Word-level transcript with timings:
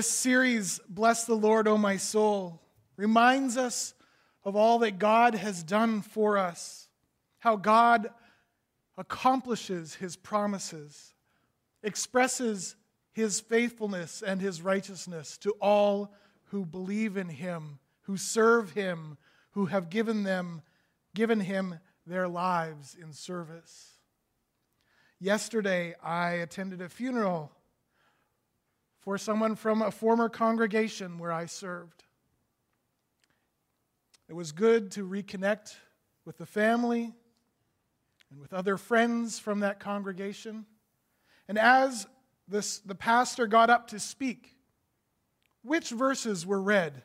This 0.00 0.08
series, 0.08 0.80
Bless 0.88 1.26
the 1.26 1.34
Lord, 1.34 1.68
O 1.68 1.76
my 1.76 1.98
soul, 1.98 2.62
reminds 2.96 3.58
us 3.58 3.92
of 4.44 4.56
all 4.56 4.78
that 4.78 4.98
God 4.98 5.34
has 5.34 5.62
done 5.62 6.00
for 6.00 6.38
us, 6.38 6.88
how 7.40 7.56
God 7.56 8.08
accomplishes 8.96 9.96
his 9.96 10.16
promises, 10.16 11.12
expresses 11.82 12.76
his 13.12 13.40
faithfulness 13.40 14.22
and 14.22 14.40
his 14.40 14.62
righteousness 14.62 15.36
to 15.36 15.50
all 15.60 16.14
who 16.44 16.64
believe 16.64 17.18
in 17.18 17.28
him, 17.28 17.78
who 18.04 18.16
serve 18.16 18.70
him, 18.70 19.18
who 19.50 19.66
have 19.66 19.90
given 19.90 20.22
them 20.22 20.62
given 21.14 21.40
him 21.40 21.78
their 22.06 22.26
lives 22.26 22.96
in 22.98 23.12
service. 23.12 23.98
Yesterday 25.18 25.94
I 26.02 26.30
attended 26.36 26.80
a 26.80 26.88
funeral 26.88 27.52
for 29.00 29.18
someone 29.18 29.56
from 29.56 29.82
a 29.82 29.90
former 29.90 30.28
congregation 30.28 31.18
where 31.18 31.32
I 31.32 31.46
served. 31.46 32.04
It 34.28 34.34
was 34.34 34.52
good 34.52 34.92
to 34.92 35.06
reconnect 35.06 35.74
with 36.24 36.38
the 36.38 36.46
family 36.46 37.12
and 38.30 38.40
with 38.40 38.52
other 38.52 38.76
friends 38.76 39.38
from 39.38 39.60
that 39.60 39.80
congregation. 39.80 40.66
And 41.48 41.58
as 41.58 42.06
this, 42.46 42.78
the 42.78 42.94
pastor 42.94 43.46
got 43.46 43.70
up 43.70 43.88
to 43.88 43.98
speak, 43.98 44.54
which 45.62 45.90
verses 45.90 46.46
were 46.46 46.62
read? 46.62 47.02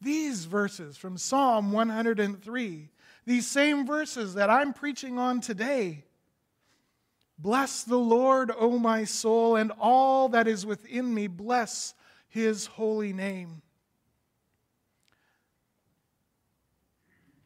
These 0.00 0.44
verses 0.44 0.96
from 0.96 1.18
Psalm 1.18 1.72
103, 1.72 2.88
these 3.26 3.46
same 3.46 3.86
verses 3.86 4.34
that 4.34 4.50
I'm 4.50 4.72
preaching 4.72 5.18
on 5.18 5.40
today. 5.40 6.04
Bless 7.38 7.84
the 7.84 7.98
Lord, 7.98 8.50
O 8.58 8.78
my 8.78 9.04
soul, 9.04 9.54
and 9.54 9.70
all 9.78 10.28
that 10.30 10.48
is 10.48 10.66
within 10.66 11.14
me, 11.14 11.28
bless 11.28 11.94
his 12.28 12.66
holy 12.66 13.12
name. 13.12 13.62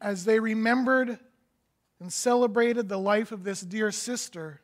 As 0.01 0.25
they 0.25 0.39
remembered 0.39 1.19
and 1.99 2.11
celebrated 2.11 2.89
the 2.89 2.97
life 2.97 3.31
of 3.31 3.43
this 3.43 3.61
dear 3.61 3.91
sister, 3.91 4.61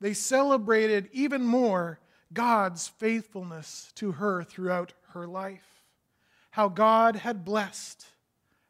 they 0.00 0.14
celebrated 0.14 1.10
even 1.12 1.44
more 1.44 1.98
God's 2.32 2.88
faithfulness 2.88 3.92
to 3.96 4.12
her 4.12 4.44
throughout 4.44 4.94
her 5.08 5.26
life. 5.26 5.82
How 6.52 6.68
God 6.68 7.16
had 7.16 7.44
blessed, 7.44 8.06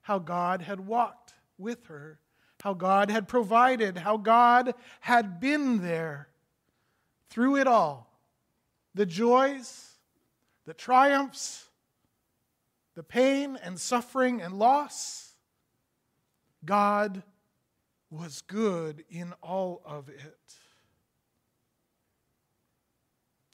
how 0.00 0.18
God 0.18 0.62
had 0.62 0.80
walked 0.80 1.34
with 1.58 1.86
her 1.86 2.18
how 2.62 2.74
God 2.74 3.10
had 3.10 3.26
provided, 3.26 3.98
how 3.98 4.16
God 4.16 4.74
had 5.00 5.40
been 5.40 5.82
there 5.82 6.28
through 7.28 7.56
it 7.56 7.66
all 7.66 8.06
the 8.94 9.06
joys, 9.06 9.92
the 10.66 10.74
triumphs, 10.74 11.68
the 12.96 13.02
pain 13.02 13.56
and 13.62 13.78
suffering 13.78 14.42
and 14.42 14.58
loss. 14.58 15.34
God 16.64 17.22
was 18.10 18.42
good 18.42 19.04
in 19.08 19.32
all 19.42 19.80
of 19.84 20.08
it. 20.08 20.38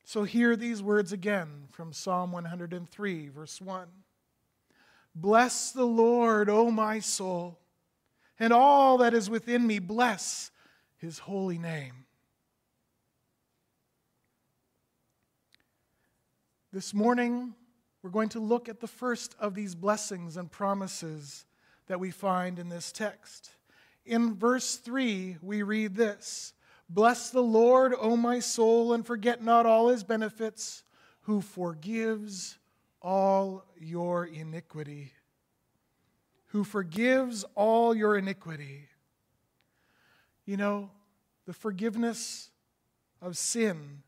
So, 0.04 0.24
hear 0.24 0.56
these 0.56 0.82
words 0.82 1.12
again 1.12 1.66
from 1.70 1.92
Psalm 1.92 2.32
103, 2.32 3.28
verse 3.28 3.60
1. 3.60 3.88
Bless 5.14 5.72
the 5.72 5.84
Lord, 5.84 6.48
O 6.48 6.70
my 6.70 7.00
soul 7.00 7.58
and 8.38 8.52
all 8.52 8.98
that 8.98 9.14
is 9.14 9.30
within 9.30 9.66
me 9.66 9.78
bless 9.78 10.50
his 10.98 11.18
holy 11.18 11.58
name. 11.58 12.04
This 16.72 16.92
morning, 16.92 17.54
we're 18.02 18.10
going 18.10 18.28
to 18.30 18.40
look 18.40 18.68
at 18.68 18.80
the 18.80 18.86
first 18.86 19.34
of 19.40 19.54
these 19.54 19.74
blessings 19.74 20.36
and 20.36 20.50
promises 20.50 21.46
that 21.86 22.00
we 22.00 22.10
find 22.10 22.58
in 22.58 22.68
this 22.68 22.92
text. 22.92 23.50
In 24.04 24.34
verse 24.34 24.76
3, 24.76 25.38
we 25.40 25.62
read 25.62 25.94
this 25.94 26.52
Bless 26.88 27.30
the 27.30 27.42
Lord, 27.42 27.94
O 27.98 28.16
my 28.16 28.40
soul, 28.40 28.92
and 28.92 29.06
forget 29.06 29.42
not 29.42 29.66
all 29.66 29.88
his 29.88 30.04
benefits, 30.04 30.84
who 31.22 31.40
forgives 31.40 32.58
all 33.00 33.64
your 33.78 34.26
iniquity 34.26 35.12
who 36.56 36.64
forgives 36.64 37.44
all 37.54 37.94
your 37.94 38.16
iniquity. 38.16 38.88
You 40.46 40.56
know, 40.56 40.90
the 41.44 41.52
forgiveness 41.52 42.48
of 43.20 43.36
sin 43.36 44.02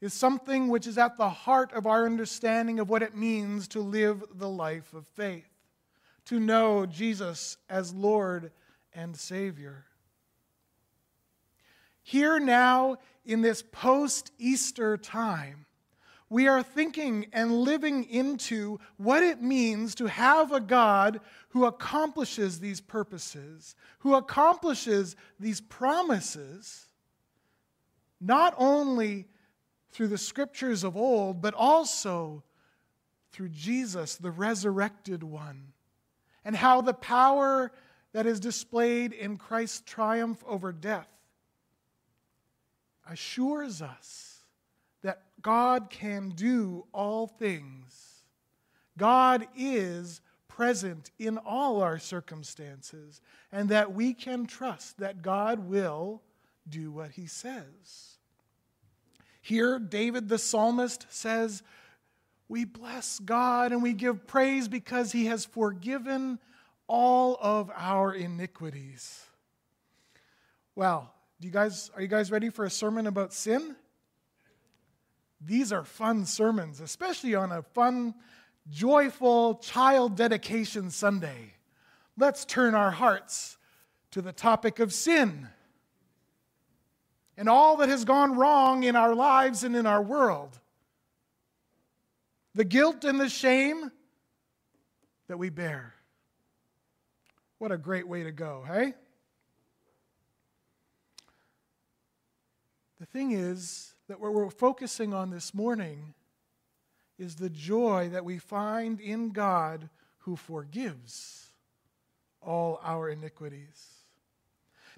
is 0.00 0.14
something 0.14 0.68
which 0.68 0.86
is 0.86 0.96
at 0.96 1.18
the 1.18 1.28
heart 1.28 1.74
of 1.74 1.86
our 1.86 2.06
understanding 2.06 2.80
of 2.80 2.88
what 2.88 3.02
it 3.02 3.14
means 3.14 3.68
to 3.68 3.80
live 3.80 4.24
the 4.36 4.48
life 4.48 4.94
of 4.94 5.06
faith, 5.06 5.50
to 6.24 6.40
know 6.40 6.86
Jesus 6.86 7.58
as 7.68 7.92
Lord 7.92 8.52
and 8.94 9.14
Savior. 9.14 9.84
Here 12.02 12.40
now, 12.40 12.96
in 13.26 13.42
this 13.42 13.62
post 13.62 14.32
Easter 14.38 14.96
time, 14.96 15.65
we 16.28 16.48
are 16.48 16.62
thinking 16.62 17.26
and 17.32 17.52
living 17.52 18.04
into 18.04 18.80
what 18.96 19.22
it 19.22 19.40
means 19.40 19.94
to 19.96 20.06
have 20.06 20.52
a 20.52 20.60
God 20.60 21.20
who 21.50 21.64
accomplishes 21.64 22.58
these 22.58 22.80
purposes, 22.80 23.76
who 24.00 24.14
accomplishes 24.14 25.14
these 25.38 25.60
promises, 25.60 26.86
not 28.20 28.54
only 28.58 29.26
through 29.90 30.08
the 30.08 30.18
scriptures 30.18 30.82
of 30.82 30.96
old, 30.96 31.40
but 31.40 31.54
also 31.54 32.42
through 33.30 33.50
Jesus, 33.50 34.16
the 34.16 34.30
resurrected 34.30 35.22
one, 35.22 35.72
and 36.44 36.56
how 36.56 36.80
the 36.80 36.94
power 36.94 37.70
that 38.12 38.26
is 38.26 38.40
displayed 38.40 39.12
in 39.12 39.36
Christ's 39.36 39.82
triumph 39.86 40.42
over 40.46 40.72
death 40.72 41.08
assures 43.08 43.80
us 43.80 44.35
God 45.42 45.90
can 45.90 46.30
do 46.30 46.86
all 46.92 47.26
things. 47.26 48.22
God 48.98 49.46
is 49.56 50.20
present 50.48 51.10
in 51.18 51.38
all 51.38 51.82
our 51.82 51.98
circumstances, 51.98 53.20
and 53.52 53.68
that 53.68 53.92
we 53.92 54.14
can 54.14 54.46
trust 54.46 54.98
that 54.98 55.22
God 55.22 55.60
will 55.68 56.22
do 56.68 56.90
what 56.90 57.12
he 57.12 57.26
says. 57.26 58.16
Here, 59.40 59.78
David 59.78 60.28
the 60.28 60.38
psalmist 60.38 61.06
says, 61.10 61.62
We 62.48 62.64
bless 62.64 63.18
God 63.20 63.70
and 63.70 63.82
we 63.82 63.92
give 63.92 64.26
praise 64.26 64.66
because 64.66 65.12
he 65.12 65.26
has 65.26 65.44
forgiven 65.44 66.38
all 66.88 67.38
of 67.40 67.70
our 67.76 68.12
iniquities. 68.12 69.24
Well, 70.74 71.12
do 71.40 71.46
you 71.46 71.52
guys, 71.52 71.90
are 71.94 72.02
you 72.02 72.08
guys 72.08 72.32
ready 72.32 72.48
for 72.50 72.64
a 72.64 72.70
sermon 72.70 73.06
about 73.06 73.32
sin? 73.32 73.76
These 75.40 75.72
are 75.72 75.84
fun 75.84 76.24
sermons, 76.24 76.80
especially 76.80 77.34
on 77.34 77.52
a 77.52 77.62
fun, 77.62 78.14
joyful 78.70 79.56
child 79.56 80.16
dedication 80.16 80.90
Sunday. 80.90 81.54
Let's 82.18 82.44
turn 82.44 82.74
our 82.74 82.90
hearts 82.90 83.58
to 84.12 84.22
the 84.22 84.32
topic 84.32 84.80
of 84.80 84.92
sin 84.92 85.48
and 87.36 87.48
all 87.48 87.76
that 87.76 87.88
has 87.88 88.04
gone 88.04 88.34
wrong 88.34 88.82
in 88.82 88.96
our 88.96 89.14
lives 89.14 89.62
and 89.62 89.76
in 89.76 89.86
our 89.86 90.02
world. 90.02 90.58
The 92.54 92.64
guilt 92.64 93.04
and 93.04 93.20
the 93.20 93.28
shame 93.28 93.90
that 95.28 95.38
we 95.38 95.50
bear. 95.50 95.94
What 97.58 97.72
a 97.72 97.78
great 97.78 98.08
way 98.08 98.22
to 98.22 98.32
go, 98.32 98.64
hey? 98.66 98.94
The 102.98 103.06
thing 103.06 103.32
is, 103.32 103.92
that 104.08 104.20
what 104.20 104.32
we're 104.32 104.50
focusing 104.50 105.12
on 105.12 105.30
this 105.30 105.52
morning 105.52 106.14
is 107.18 107.36
the 107.36 107.50
joy 107.50 108.08
that 108.12 108.24
we 108.24 108.38
find 108.38 109.00
in 109.00 109.30
God 109.30 109.88
who 110.18 110.36
forgives 110.36 111.50
all 112.40 112.80
our 112.82 113.08
iniquities. 113.08 113.96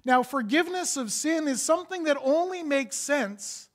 Now, 0.05 0.23
forgiveness 0.23 0.95
of 0.97 1.11
sin 1.11 1.47
is 1.47 1.61
something 1.61 2.03
that 2.03 2.17
only 2.21 2.63
makes 2.63 2.95
sense 2.95 3.69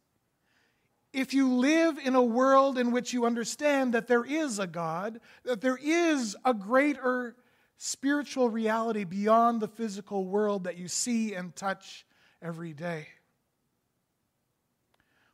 if 1.13 1.33
you 1.33 1.53
live 1.55 1.99
in 1.99 2.15
a 2.15 2.23
world 2.23 2.77
in 2.77 2.91
which 2.91 3.13
you 3.13 3.25
understand 3.25 3.95
that 3.95 4.09
there 4.09 4.25
is 4.25 4.59
a 4.59 4.67
God, 4.67 5.21
that 5.45 5.61
there 5.61 5.79
is 5.81 6.37
a 6.45 6.53
greater 6.53 7.37
spiritual 7.77 8.51
reality 8.51 9.05
beyond 9.05 9.61
the 9.61 9.69
physical 9.69 10.25
world 10.25 10.65
that 10.65 10.77
you 10.77 10.89
see 10.89 11.35
and 11.35 11.55
touch 11.55 12.05
every 12.43 12.73
day. 12.73 13.07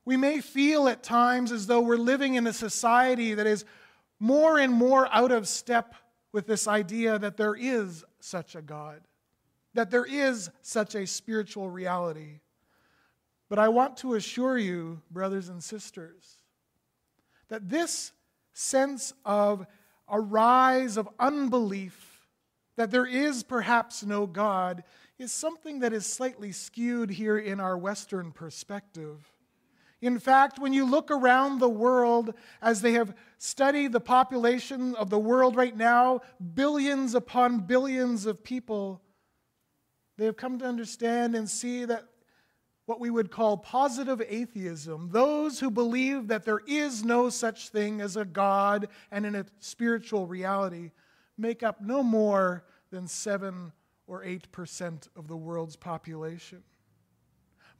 We 0.04 0.16
may 0.16 0.40
feel 0.40 0.88
at 0.88 1.02
times 1.02 1.52
as 1.52 1.66
though 1.66 1.80
we're 1.80 1.96
living 1.96 2.34
in 2.34 2.46
a 2.46 2.52
society 2.52 3.34
that 3.34 3.46
is 3.46 3.64
more 4.18 4.58
and 4.58 4.72
more 4.72 5.08
out 5.12 5.32
of 5.32 5.48
step 5.48 5.94
with 6.32 6.46
this 6.46 6.68
idea 6.68 7.18
that 7.18 7.36
there 7.36 7.54
is 7.54 8.04
such 8.20 8.54
a 8.54 8.62
God, 8.62 9.00
that 9.74 9.90
there 9.90 10.04
is 10.04 10.50
such 10.62 10.94
a 10.94 11.06
spiritual 11.06 11.68
reality. 11.68 12.40
But 13.48 13.58
I 13.58 13.68
want 13.68 13.96
to 13.98 14.14
assure 14.14 14.56
you, 14.56 15.02
brothers 15.10 15.48
and 15.48 15.62
sisters, 15.62 16.38
that 17.48 17.68
this 17.68 18.12
sense 18.52 19.12
of 19.24 19.66
a 20.08 20.20
rise 20.20 20.96
of 20.96 21.08
unbelief, 21.18 22.28
that 22.76 22.90
there 22.90 23.06
is 23.06 23.42
perhaps 23.42 24.04
no 24.04 24.26
God, 24.26 24.84
is 25.18 25.32
something 25.32 25.80
that 25.80 25.92
is 25.92 26.06
slightly 26.06 26.52
skewed 26.52 27.10
here 27.10 27.38
in 27.38 27.60
our 27.60 27.76
Western 27.76 28.32
perspective. 28.32 29.30
In 30.02 30.18
fact, 30.18 30.58
when 30.58 30.72
you 30.72 30.86
look 30.86 31.10
around 31.10 31.58
the 31.58 31.68
world 31.68 32.32
as 32.62 32.80
they 32.80 32.92
have 32.92 33.14
studied 33.38 33.92
the 33.92 34.00
population 34.00 34.94
of 34.94 35.10
the 35.10 35.18
world 35.18 35.56
right 35.56 35.76
now, 35.76 36.20
billions 36.54 37.14
upon 37.14 37.60
billions 37.60 38.24
of 38.24 38.42
people, 38.42 39.02
they 40.16 40.24
have 40.24 40.36
come 40.36 40.58
to 40.58 40.64
understand 40.64 41.34
and 41.34 41.48
see 41.48 41.84
that 41.84 42.04
what 42.86 42.98
we 42.98 43.10
would 43.10 43.30
call 43.30 43.56
positive 43.56 44.22
atheism, 44.26 45.10
those 45.12 45.60
who 45.60 45.70
believe 45.70 46.28
that 46.28 46.44
there 46.44 46.60
is 46.66 47.04
no 47.04 47.28
such 47.28 47.68
thing 47.68 48.00
as 48.00 48.16
a 48.16 48.24
God 48.24 48.88
and 49.12 49.24
in 49.24 49.34
a 49.34 49.46
spiritual 49.60 50.26
reality, 50.26 50.90
make 51.38 51.62
up 51.62 51.80
no 51.80 52.02
more 52.02 52.64
than 52.90 53.06
7 53.06 53.72
or 54.06 54.24
8% 54.24 55.08
of 55.14 55.28
the 55.28 55.36
world's 55.36 55.76
population. 55.76 56.64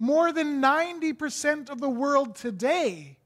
More 0.00 0.32
than 0.32 0.62
90% 0.62 1.68
of 1.68 1.78
the 1.78 1.90
world 1.90 2.34
today 2.34 3.18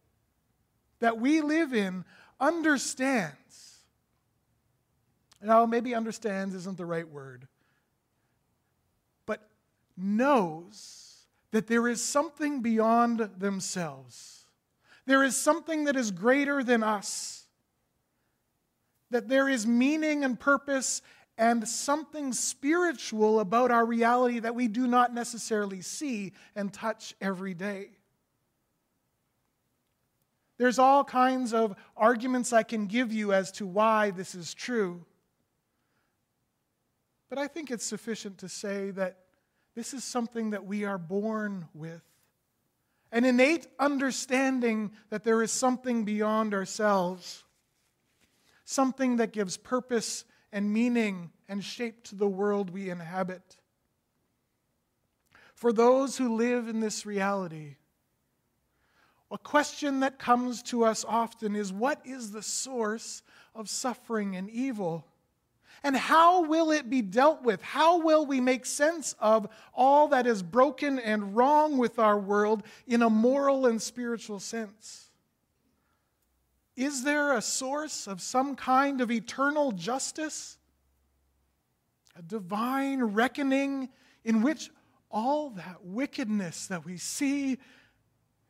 that 0.98 1.20
we 1.20 1.40
live 1.40 1.72
in 1.72 2.04
understands. 2.40 3.78
Now, 5.40 5.62
oh, 5.62 5.66
maybe 5.68 5.94
understands 5.94 6.54
isn't 6.54 6.76
the 6.76 6.84
right 6.84 7.08
word, 7.08 7.46
but 9.24 9.48
knows 9.96 11.26
that 11.52 11.68
there 11.68 11.86
is 11.86 12.02
something 12.02 12.60
beyond 12.60 13.30
themselves. 13.38 14.46
There 15.06 15.22
is 15.22 15.36
something 15.36 15.84
that 15.84 15.94
is 15.94 16.10
greater 16.10 16.64
than 16.64 16.82
us. 16.82 17.44
That 19.10 19.28
there 19.28 19.48
is 19.48 19.64
meaning 19.64 20.24
and 20.24 20.40
purpose 20.40 21.02
and 21.36 21.66
something 21.66 22.32
spiritual 22.32 23.40
about 23.40 23.70
our 23.70 23.84
reality 23.84 24.38
that 24.38 24.54
we 24.54 24.69
do 24.69 24.86
not 24.86 25.12
necessarily 25.12 25.81
see 25.81 26.32
and 26.54 26.72
touch 26.72 27.14
every 27.20 27.54
day. 27.54 27.90
There's 30.56 30.78
all 30.78 31.02
kinds 31.02 31.52
of 31.52 31.75
arguments 31.96 32.52
I 32.52 32.62
can 32.62 32.86
give 32.86 33.12
you 33.12 33.32
as 33.32 33.50
to 33.52 33.66
why 33.66 34.10
this 34.10 34.34
is 34.34 34.54
true. 34.54 35.04
But 37.28 37.38
I 37.38 37.48
think 37.48 37.70
it's 37.72 37.84
sufficient 37.84 38.38
to 38.38 38.48
say 38.48 38.92
that 38.92 39.19
this 39.75 39.92
is 39.92 40.04
something 40.04 40.50
that 40.50 40.64
we 40.64 40.84
are 40.84 40.98
born 40.98 41.66
with 41.75 42.02
an 43.14 43.25
innate 43.25 43.69
understanding 43.78 44.90
that 45.10 45.22
there 45.22 45.40
is 45.40 45.52
something 45.52 46.04
beyond 46.04 46.52
ourselves, 46.52 47.44
something 48.64 49.19
that 49.19 49.32
gives 49.32 49.56
purpose 49.56 50.25
and 50.54 50.72
meaning 50.72 51.32
and 51.48 51.64
shape 51.64 52.04
to 52.04 52.14
the 52.14 52.28
world 52.28 52.70
we 52.70 52.88
inhabit. 52.88 53.56
For 55.56 55.72
those 55.72 56.16
who 56.16 56.36
live 56.36 56.68
in 56.68 56.78
this 56.78 57.04
reality, 57.04 57.74
a 59.32 59.38
question 59.38 59.98
that 60.00 60.20
comes 60.20 60.62
to 60.64 60.84
us 60.84 61.04
often 61.06 61.56
is 61.56 61.72
what 61.72 62.00
is 62.04 62.30
the 62.30 62.40
source 62.40 63.24
of 63.52 63.68
suffering 63.68 64.36
and 64.36 64.48
evil? 64.48 65.04
And 65.82 65.96
how 65.96 66.44
will 66.44 66.70
it 66.70 66.88
be 66.88 67.02
dealt 67.02 67.42
with? 67.42 67.60
How 67.60 67.98
will 67.98 68.24
we 68.24 68.40
make 68.40 68.64
sense 68.64 69.16
of 69.18 69.48
all 69.74 70.06
that 70.08 70.24
is 70.24 70.40
broken 70.40 71.00
and 71.00 71.34
wrong 71.34 71.78
with 71.78 71.98
our 71.98 72.18
world 72.18 72.62
in 72.86 73.02
a 73.02 73.10
moral 73.10 73.66
and 73.66 73.82
spiritual 73.82 74.38
sense? 74.38 75.03
Is 76.76 77.04
there 77.04 77.36
a 77.36 77.42
source 77.42 78.06
of 78.06 78.20
some 78.20 78.56
kind 78.56 79.00
of 79.00 79.10
eternal 79.10 79.72
justice? 79.72 80.58
A 82.16 82.22
divine 82.22 83.02
reckoning 83.02 83.88
in 84.24 84.42
which 84.42 84.70
all 85.10 85.50
that 85.50 85.84
wickedness 85.84 86.66
that 86.66 86.84
we 86.84 86.96
see, 86.96 87.58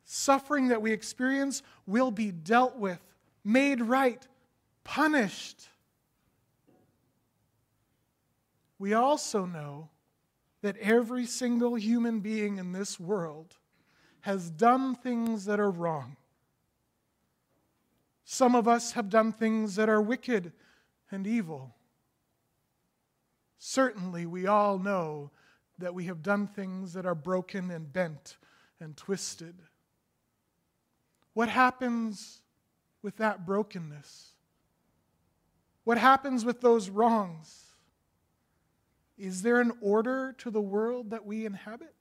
suffering 0.03 0.69
that 0.69 0.81
we 0.81 0.91
experience, 0.91 1.61
will 1.85 2.09
be 2.09 2.31
dealt 2.31 2.77
with, 2.77 2.99
made 3.43 3.81
right, 3.81 4.25
punished. 4.83 5.67
We 8.79 8.93
also 8.93 9.45
know 9.45 9.89
that 10.61 10.77
every 10.77 11.27
single 11.27 11.75
human 11.75 12.21
being 12.21 12.57
in 12.57 12.71
this 12.71 12.99
world 12.99 13.55
has 14.21 14.49
done 14.49 14.95
things 14.95 15.45
that 15.45 15.59
are 15.59 15.69
wrong. 15.69 16.17
Some 18.25 18.55
of 18.55 18.67
us 18.67 18.93
have 18.93 19.09
done 19.09 19.31
things 19.31 19.75
that 19.75 19.87
are 19.87 20.01
wicked 20.01 20.51
and 21.11 21.27
evil. 21.27 21.75
Certainly, 23.59 24.25
we 24.25 24.47
all 24.47 24.79
know 24.79 25.29
that 25.77 25.93
we 25.93 26.05
have 26.05 26.23
done 26.23 26.47
things 26.47 26.93
that 26.93 27.05
are 27.05 27.15
broken 27.15 27.69
and 27.69 27.91
bent 27.93 28.37
and 28.79 28.97
twisted. 28.97 29.55
What 31.33 31.49
happens 31.49 32.41
with 33.03 33.17
that 33.17 33.45
brokenness? 33.45 34.31
What 35.83 35.99
happens 35.99 36.43
with 36.43 36.61
those 36.61 36.89
wrongs? 36.89 37.65
Is 39.17 39.43
there 39.43 39.61
an 39.61 39.71
order 39.81 40.33
to 40.39 40.49
the 40.49 40.61
world 40.61 41.11
that 41.11 41.25
we 41.25 41.45
inhabit? 41.45 41.93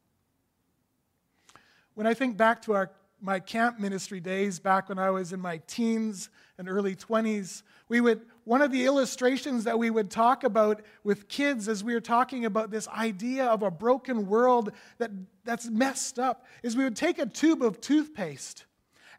When 1.95 2.07
I 2.07 2.15
think 2.15 2.39
back 2.39 2.63
to 2.63 2.73
our 2.73 2.91
my 3.25 3.41
camp 3.41 3.81
ministry 3.81 4.21
days 4.21 4.59
back 4.59 4.91
when 4.91 4.99
I 4.99 5.09
was 5.11 5.33
in 5.33 5.41
my 5.41 5.59
teens 5.67 6.29
and 6.59 6.69
early 6.69 6.95
20s, 6.95 7.63
we 7.89 8.01
would 8.01 8.21
one 8.45 8.61
of 8.61 8.71
the 8.71 8.85
illustrations 8.85 9.65
that 9.65 9.79
we 9.79 9.89
would 9.89 10.11
talk 10.11 10.45
about 10.45 10.83
with 11.03 11.29
kids 11.29 11.67
as 11.67 11.83
we 11.83 11.95
were 11.95 12.01
talking 12.01 12.45
about 12.45 12.71
this 12.71 12.87
idea 12.89 13.47
of 13.47 13.63
a 13.63 13.71
broken 13.71 14.27
world 14.27 14.71
that, 14.99 15.11
that's 15.45 15.71
messed 15.71 16.19
up 16.19 16.45
is 16.63 16.77
we 16.77 16.85
would 16.85 16.97
take 16.97 17.19
a 17.19 17.25
tube 17.25 17.63
of 17.63 17.81
toothpaste 17.81 18.67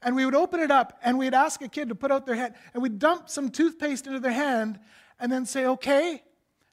and 0.04 0.16
we 0.16 0.26
would 0.26 0.36
open 0.36 0.60
it 0.60 0.70
up 0.70 1.00
and 1.04 1.18
we'd 1.18 1.34
ask 1.34 1.64
a 1.64 1.68
kid 1.68 1.90
to 1.90 1.96
put 1.96 2.12
out 2.12 2.28
their 2.28 2.36
hand 2.36 2.54
and 2.76 2.84
we'd 2.84 3.00
dump 3.00 3.28
some 3.28 3.50
toothpaste 3.50 4.06
into 4.06 4.20
their 4.20 4.32
hand 4.32 4.80
and 5.20 5.32
then 5.32 5.44
say, 5.48 5.66
okay, 5.66 6.22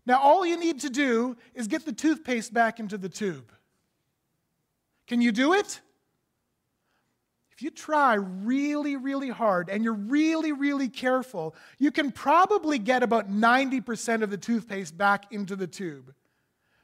now 0.05 0.21
all 0.21 0.45
you 0.45 0.59
need 0.59 0.81
to 0.81 0.91
do 0.91 1.39
is 1.55 1.67
get 1.67 1.87
the 1.87 1.93
toothpaste 1.93 2.53
back 2.53 2.79
into 2.81 2.99
the 2.99 3.09
tube. 3.09 3.51
Can 5.07 5.23
you 5.23 5.33
do 5.33 5.55
it? 5.55 5.81
You 7.63 7.71
try 7.71 8.15
really, 8.15 8.97
really 8.97 9.29
hard 9.29 9.69
and 9.69 9.85
you're 9.85 9.93
really, 9.93 10.53
really 10.53 10.89
careful, 10.89 11.55
you 11.79 11.91
can 11.91 12.11
probably 12.11 12.79
get 12.79 13.03
about 13.03 13.31
90% 13.31 14.23
of 14.23 14.31
the 14.31 14.37
toothpaste 14.37 14.97
back 14.97 15.33
into 15.33 15.57
the 15.57 15.67
tube. 15.67 16.15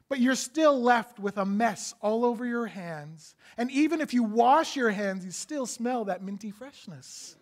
But 0.09 0.21
you're 0.21 0.35
still 0.35 0.81
left 0.81 1.19
with 1.19 1.37
a 1.37 1.45
mess 1.45 1.95
all 2.01 2.25
over 2.25 2.47
your 2.47 2.67
hands. 2.67 3.35
And 3.59 3.71
even 3.71 4.01
if 4.01 4.15
you 4.15 4.23
wash 4.23 4.75
your 4.75 4.91
hands, 4.91 5.25
you 5.25 5.31
still 5.31 5.67
smell 5.67 6.07
that 6.07 6.23
minty 6.23 6.51
freshness. 6.51 7.37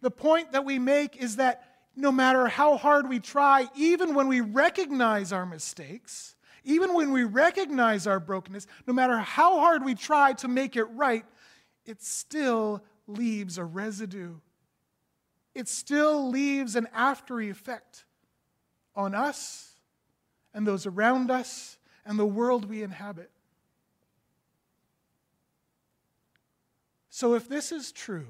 the 0.00 0.10
point 0.10 0.52
that 0.52 0.64
we 0.64 0.78
make 0.78 1.16
is 1.16 1.36
that 1.36 1.62
no 1.94 2.12
matter 2.12 2.46
how 2.46 2.76
hard 2.76 3.08
we 3.08 3.18
try, 3.18 3.68
even 3.76 4.14
when 4.14 4.28
we 4.28 4.40
recognize 4.40 5.32
our 5.32 5.44
mistakes, 5.44 6.36
even 6.68 6.92
when 6.92 7.12
we 7.12 7.24
recognize 7.24 8.06
our 8.06 8.20
brokenness, 8.20 8.66
no 8.86 8.92
matter 8.92 9.16
how 9.16 9.58
hard 9.58 9.82
we 9.82 9.94
try 9.94 10.34
to 10.34 10.48
make 10.48 10.76
it 10.76 10.84
right, 10.84 11.24
it 11.86 12.02
still 12.02 12.84
leaves 13.06 13.56
a 13.56 13.64
residue. 13.64 14.34
It 15.54 15.66
still 15.66 16.28
leaves 16.28 16.76
an 16.76 16.86
after 16.92 17.40
effect 17.40 18.04
on 18.94 19.14
us 19.14 19.76
and 20.52 20.66
those 20.66 20.84
around 20.84 21.30
us 21.30 21.78
and 22.04 22.18
the 22.18 22.26
world 22.26 22.66
we 22.68 22.82
inhabit. 22.82 23.30
So, 27.08 27.32
if 27.32 27.48
this 27.48 27.72
is 27.72 27.92
true, 27.92 28.28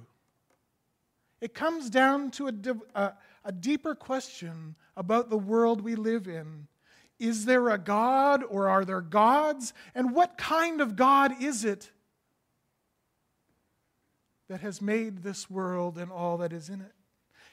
it 1.40 1.54
comes 1.54 1.90
down 1.90 2.30
to 2.32 2.46
a, 2.46 2.52
a, 2.94 3.12
a 3.46 3.52
deeper 3.52 3.96
question 3.96 4.76
about 4.96 5.28
the 5.28 5.36
world 5.36 5.80
we 5.80 5.96
live 5.96 6.28
in 6.28 6.68
is 7.18 7.44
there 7.44 7.68
a 7.70 7.78
God 7.78 8.42
or 8.48 8.68
are 8.68 8.84
there 8.84 9.00
gods? 9.00 9.72
And 9.94 10.14
what 10.14 10.38
kind 10.38 10.80
of 10.80 10.96
God 10.96 11.42
is 11.42 11.64
it 11.64 11.90
that 14.48 14.60
has 14.60 14.80
made 14.80 15.22
this 15.22 15.50
world 15.50 15.98
and 15.98 16.12
all 16.12 16.38
that 16.38 16.52
is 16.52 16.68
in 16.68 16.80
it? 16.80 16.92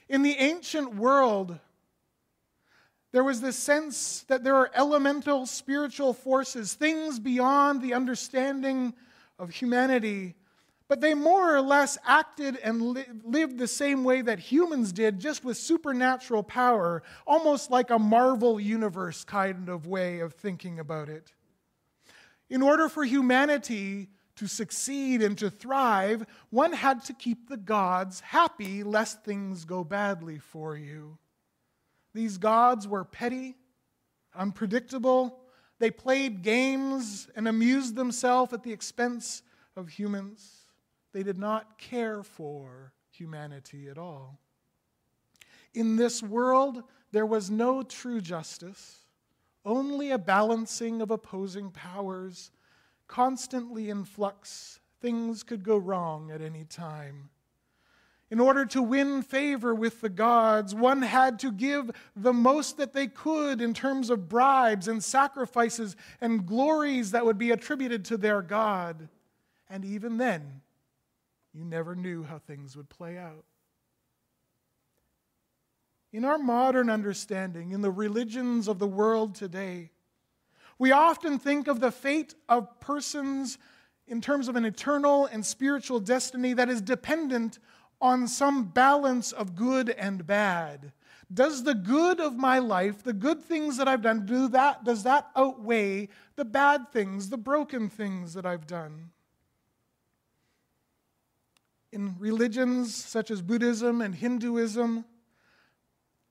In 0.08 0.22
the 0.22 0.38
ancient 0.38 0.96
world, 0.96 1.58
there 3.12 3.24
was 3.24 3.42
this 3.42 3.56
sense 3.56 4.24
that 4.28 4.44
there 4.44 4.56
are 4.56 4.70
elemental 4.76 5.46
spiritual 5.46 6.14
forces, 6.14 6.74
things 6.74 7.20
beyond 7.20 7.82
the 7.82 7.94
understanding 7.94 8.94
of 9.40 9.50
humanity 9.50 10.36
but 10.88 11.02
they 11.02 11.14
more 11.14 11.56
or 11.56 11.62
less 11.62 11.98
acted 12.06 12.58
and 12.58 12.82
li- 12.82 13.06
lived 13.24 13.58
the 13.58 13.68
same 13.68 14.04
way 14.04 14.22
that 14.22 14.40
humans 14.40 14.92
did, 14.92 15.20
just 15.20 15.44
with 15.44 15.58
supernatural 15.58 16.44
power, 16.44 17.02
almost 17.26 17.72
like 17.72 17.90
a 17.90 18.00
Marvel 18.00 18.60
universe 18.60 19.24
kind 19.24 19.68
of 19.68 19.88
way 19.88 20.20
of 20.20 20.34
thinking 20.34 20.80
about 20.80 21.10
it. 21.10 21.34
In 22.50 22.62
order 22.62 22.88
for 22.88 23.04
humanity 23.04 24.10
to 24.36 24.48
succeed 24.48 25.24
and 25.24 25.38
to 25.38 25.50
thrive, 25.50 26.26
one 26.50 26.74
had 26.74 27.04
to 27.06 27.14
keep 27.14 27.50
the 27.50 27.58
gods 27.58 28.20
happy 28.20 28.84
lest 28.84 29.24
things 29.24 29.66
go 29.66 29.84
badly 29.84 30.38
for 30.38 30.76
you. 30.76 31.18
These 32.14 32.38
gods 32.38 32.88
were 32.88 33.04
petty, 33.04 33.56
unpredictable. 34.36 35.40
They 35.80 35.90
played 35.90 36.44
games 36.44 37.28
and 37.36 37.48
amused 37.48 37.96
themselves 37.96 38.54
at 38.54 38.64
the 38.64 38.72
expense 38.72 39.42
of 39.76 39.90
humans. 39.90 40.65
They 41.16 41.24
did 41.24 41.38
not 41.38 41.78
care 41.78 42.24
for 42.24 42.92
humanity 43.10 43.88
at 43.88 43.98
all. 43.98 44.38
In 45.74 45.96
this 45.96 46.22
world, 46.22 46.84
there 47.14 47.26
was 47.26 47.50
no 47.50 47.84
true 47.84 48.20
justice, 48.20 49.06
only 49.64 50.12
a 50.12 50.18
balancing 50.18 51.02
of 51.02 51.12
opposing 51.12 51.72
powers 51.72 52.52
constantly 53.08 53.90
in 53.90 54.04
flux. 54.04 54.82
Things 55.00 55.42
could 55.42 55.64
go 55.64 55.78
wrong 55.78 56.32
at 56.32 56.42
any 56.42 56.66
time. 56.66 57.30
In 58.30 58.42
order 58.42 58.66
to 58.66 58.82
win 58.82 59.22
favor 59.22 59.74
with 59.74 60.02
the 60.02 60.10
gods, 60.10 60.76
one 60.76 61.02
had 61.02 61.40
to 61.40 61.52
give 61.54 61.92
the 62.18 62.34
most 62.34 62.76
that 62.76 62.92
they 62.92 63.08
could 63.08 63.62
in 63.62 63.74
terms 63.74 64.10
of 64.10 64.28
bribes 64.28 64.90
and 64.90 65.02
sacrifices 65.02 65.96
and 66.20 66.46
glories 66.46 67.12
that 67.12 67.26
would 67.26 67.38
be 67.38 67.52
attributed 67.52 68.04
to 68.04 68.18
their 68.18 68.42
God. 68.42 69.08
And 69.70 69.86
even 69.86 70.18
then, 70.18 70.62
you 71.56 71.64
never 71.64 71.96
knew 71.96 72.24
how 72.24 72.38
things 72.38 72.76
would 72.76 72.90
play 72.90 73.18
out. 73.18 73.46
In 76.12 76.26
our 76.26 76.38
modern 76.38 76.90
understanding, 76.90 77.72
in 77.72 77.82
the 77.82 77.92
religions 77.92 78.68
of 78.68 78.78
the 78.80 78.88
world 78.88 79.36
today, 79.36 79.92
we 80.78 80.92
often 80.92 81.40
think 81.40 81.68
of 81.68 81.80
the 81.80 81.92
fate 81.92 82.36
of 82.50 82.80
persons 82.80 83.58
in 84.08 84.22
terms 84.22 84.48
of 84.48 84.56
an 84.56 84.66
eternal 84.66 85.26
and 85.26 85.46
spiritual 85.46 86.00
destiny 86.00 86.54
that 86.54 86.70
is 86.70 86.82
dependent 86.82 87.60
on 88.02 88.28
some 88.28 88.66
balance 88.66 89.32
of 89.32 89.56
good 89.56 89.90
and 89.90 90.28
bad. 90.28 90.92
Does 91.34 91.64
the 91.64 91.74
good 91.74 92.20
of 92.20 92.36
my 92.36 92.60
life, 92.60 93.02
the 93.02 93.14
good 93.14 93.42
things 93.42 93.78
that 93.78 93.88
I've 93.88 94.02
done, 94.02 94.26
do 94.26 94.48
that, 94.50 94.84
does 94.84 95.04
that 95.04 95.30
outweigh 95.36 96.10
the 96.36 96.46
bad 96.46 96.92
things, 96.92 97.30
the 97.30 97.38
broken 97.38 97.90
things 97.90 98.34
that 98.34 98.46
I've 98.46 98.68
done? 98.68 99.12
In 101.96 102.14
religions 102.20 102.94
such 102.94 103.32
as 103.32 103.42
Buddhism 103.42 104.02
and 104.02 104.14
Hinduism, 104.14 105.06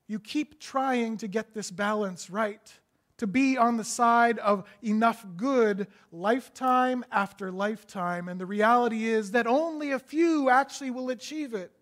you 0.07 0.21
keep 0.21 0.61
trying 0.61 1.17
to 1.17 1.27
get 1.27 1.55
this 1.55 1.71
balance 1.71 2.29
right 2.29 2.71
to 3.17 3.27
be 3.27 3.57
on 3.57 3.79
the 3.79 3.85
side 3.85 4.39
of 4.41 4.65
enough 4.83 5.25
good 5.39 5.87
lifetime 6.13 7.03
after 7.11 7.51
lifetime. 7.51 8.29
And 8.29 8.39
the 8.39 8.45
reality 8.45 9.07
is 9.07 9.31
that 9.31 9.47
only 9.47 9.93
a 9.93 9.99
few 9.99 10.51
actually 10.51 10.91
will 10.91 11.09
achieve 11.09 11.55
it. 11.55 11.73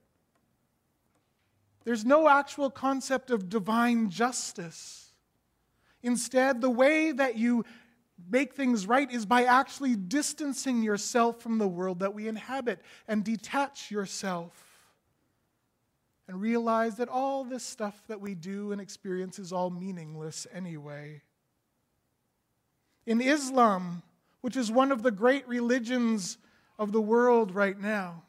There's 1.82 2.04
no 2.04 2.28
actual 2.28 2.70
concept 2.70 3.32
of 3.32 3.48
divine 3.48 4.10
justice. 4.10 5.10
Instead, 6.04 6.60
the 6.60 6.70
way 6.70 7.10
that 7.10 7.36
you 7.36 7.64
make 8.30 8.54
things 8.54 8.86
right 8.86 9.10
is 9.10 9.26
by 9.26 9.44
actually 9.44 9.96
distancing 9.96 10.82
yourself 10.82 11.40
from 11.40 11.58
the 11.58 11.68
world 11.68 12.00
that 12.00 12.14
we 12.14 12.28
inhabit 12.28 12.80
and 13.08 13.24
detach 13.24 13.90
yourself 13.90 14.72
and 16.28 16.40
realize 16.40 16.96
that 16.96 17.08
all 17.08 17.44
this 17.44 17.64
stuff 17.64 18.02
that 18.08 18.20
we 18.20 18.34
do 18.34 18.72
and 18.72 18.80
experience 18.80 19.38
is 19.38 19.52
all 19.52 19.70
meaningless 19.70 20.46
anyway. 20.52 21.22
In 23.06 23.20
Islam, 23.20 24.02
which 24.40 24.56
is 24.56 24.70
one 24.70 24.92
of 24.92 25.02
the 25.02 25.10
great 25.10 25.46
religions 25.48 26.38
of 26.78 26.92
the 26.92 27.00
world 27.00 27.54
right 27.54 27.78
now, 27.78 28.22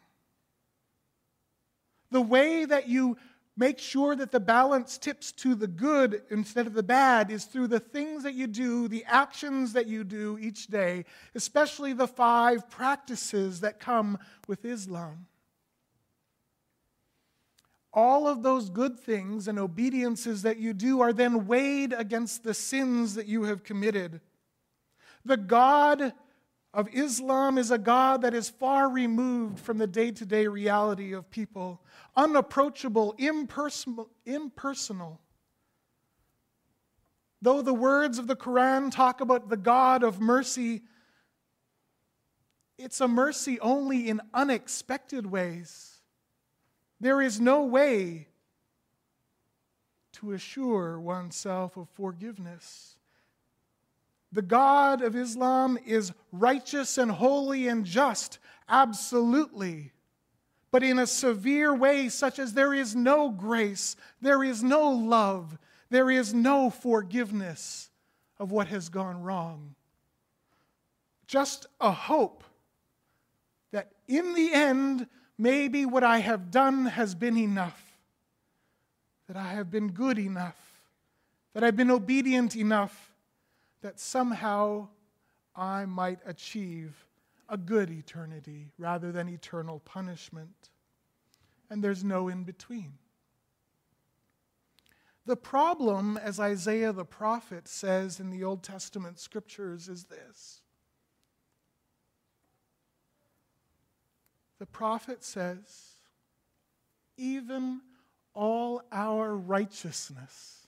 the 2.12 2.22
way 2.22 2.66
that 2.66 2.88
you 2.88 3.18
make 3.56 3.80
sure 3.80 4.16
that 4.16 4.32
the 4.32 4.40
balance 4.40 4.98
tips 4.98 5.32
to 5.32 5.56
the 5.56 5.68
good 5.68 6.24
instead 6.32 6.68
of 6.68 6.74
the 6.74 6.84
bad 6.84 7.30
is 7.32 7.46
through 7.46 7.68
the 7.68 7.80
things 7.80 8.24
that 8.24 8.34
you 8.34 8.48
do, 8.48 8.88
the 8.88 9.06
actions 9.06 9.74
that 9.74 9.88
you 9.88 10.04
do 10.04 10.38
each 10.40 10.68
day, 10.68 11.06
especially 11.36 11.94
the 11.94 12.08
five 12.08 12.70
practices 12.70 13.62
that 13.62 13.80
come 13.80 14.18
with 14.48 14.66
Islam 14.66 15.28
all 17.94 18.28
of 18.28 18.42
those 18.42 18.70
good 18.70 19.00
things 19.00 19.48
and 19.48 19.60
obediences 19.60 20.42
that 20.42 20.58
you 20.58 20.74
do 20.74 21.00
are 21.02 21.14
then 21.14 21.46
weighed 21.46 21.94
against 21.94 22.44
the 22.44 22.54
sins 22.54 23.14
that 23.16 23.28
you 23.28 23.44
have 23.44 23.64
committed. 23.64 24.20
The 25.24 25.38
God 25.38 26.14
of 26.74 26.90
Islam 26.94 27.58
is 27.58 27.70
a 27.70 27.78
God 27.78 28.24
that 28.24 28.34
is 28.34 28.50
far 28.50 28.90
removed 28.90 29.60
from 29.60 29.78
the 29.78 29.88
day 29.88 30.12
to 30.12 30.26
day 30.26 30.48
reality 30.48 31.14
of 31.14 31.30
people, 31.30 31.82
unapproachable, 32.16 33.14
impersonal, 33.18 34.10
impersonal. 34.26 35.22
Though 37.42 37.62
the 37.62 37.74
words 37.74 38.18
of 38.18 38.28
the 38.28 38.36
Quran 38.36 38.92
talk 38.92 39.22
about 39.22 39.50
the 39.50 39.58
God 39.58 40.02
of 40.02 40.20
mercy, 40.20 40.82
it's 42.78 43.02
a 43.02 43.08
mercy 43.08 43.60
only 43.60 44.10
in 44.10 44.22
unexpected 44.34 45.28
ways. 45.28 46.00
There 47.00 47.22
is 47.22 47.40
no 47.40 47.66
way 47.66 48.30
to 50.14 50.32
assure 50.32 51.00
oneself 51.00 51.76
of 51.76 51.90
forgiveness. 51.90 52.93
The 54.34 54.42
God 54.42 55.02
of 55.02 55.16
Islam 55.16 55.78
is 55.86 56.12
righteous 56.32 56.98
and 56.98 57.10
holy 57.10 57.68
and 57.70 57.86
just, 57.86 58.40
absolutely, 58.68 59.94
but 60.72 60.84
in 60.84 61.00
a 61.00 61.08
severe 61.08 61.74
way, 61.74 62.10
such 62.10 62.40
as 62.40 62.54
there 62.54 62.74
is 62.74 62.96
no 62.96 63.30
grace, 63.30 63.96
there 64.22 64.44
is 64.44 64.62
no 64.62 64.90
love, 64.90 65.58
there 65.90 66.10
is 66.10 66.34
no 66.34 66.70
forgiveness 66.70 67.90
of 68.38 68.52
what 68.52 68.68
has 68.68 68.90
gone 68.90 69.22
wrong. 69.22 69.76
Just 71.28 71.68
a 71.80 71.92
hope 71.92 72.44
that 73.72 73.92
in 74.08 74.34
the 74.34 74.52
end, 74.52 75.08
Maybe 75.38 75.86
what 75.86 76.04
I 76.04 76.20
have 76.20 76.52
done 76.52 76.86
has 76.86 77.16
been 77.16 77.38
enough, 77.38 77.82
that 79.28 79.36
I 79.36 79.54
have 79.54 79.72
been 79.72 79.90
good 79.90 80.20
enough, 80.20 80.58
that 81.54 81.64
I've 81.64 81.76
been 81.76 81.92
obedient 81.92 82.56
enough, 82.56 83.13
that 83.84 84.00
somehow 84.00 84.88
I 85.56 85.86
might 85.86 86.20
achieve 86.26 87.06
a 87.50 87.58
good 87.58 87.92
eternity 87.92 88.72
rather 88.78 89.12
than 89.12 89.28
eternal 89.28 89.80
punishment. 89.80 90.70
And 91.70 91.84
there's 91.84 92.04
no 92.04 92.30
in 92.30 92.46
between. 92.46 92.94
The 95.26 95.36
problem, 95.36 96.18
as 96.18 96.40
Isaiah 96.40 96.94
the 96.94 97.06
prophet 97.06 97.68
says 97.68 98.20
in 98.20 98.30
the 98.30 98.44
Old 98.44 98.64
Testament 98.64 99.20
scriptures, 99.20 99.88
is 99.88 100.06
this 100.06 100.62
The 104.60 104.66
prophet 104.66 105.24
says, 105.26 105.98
even 107.18 107.82
all 108.34 108.82
our 108.94 109.36
righteousness, 109.36 110.63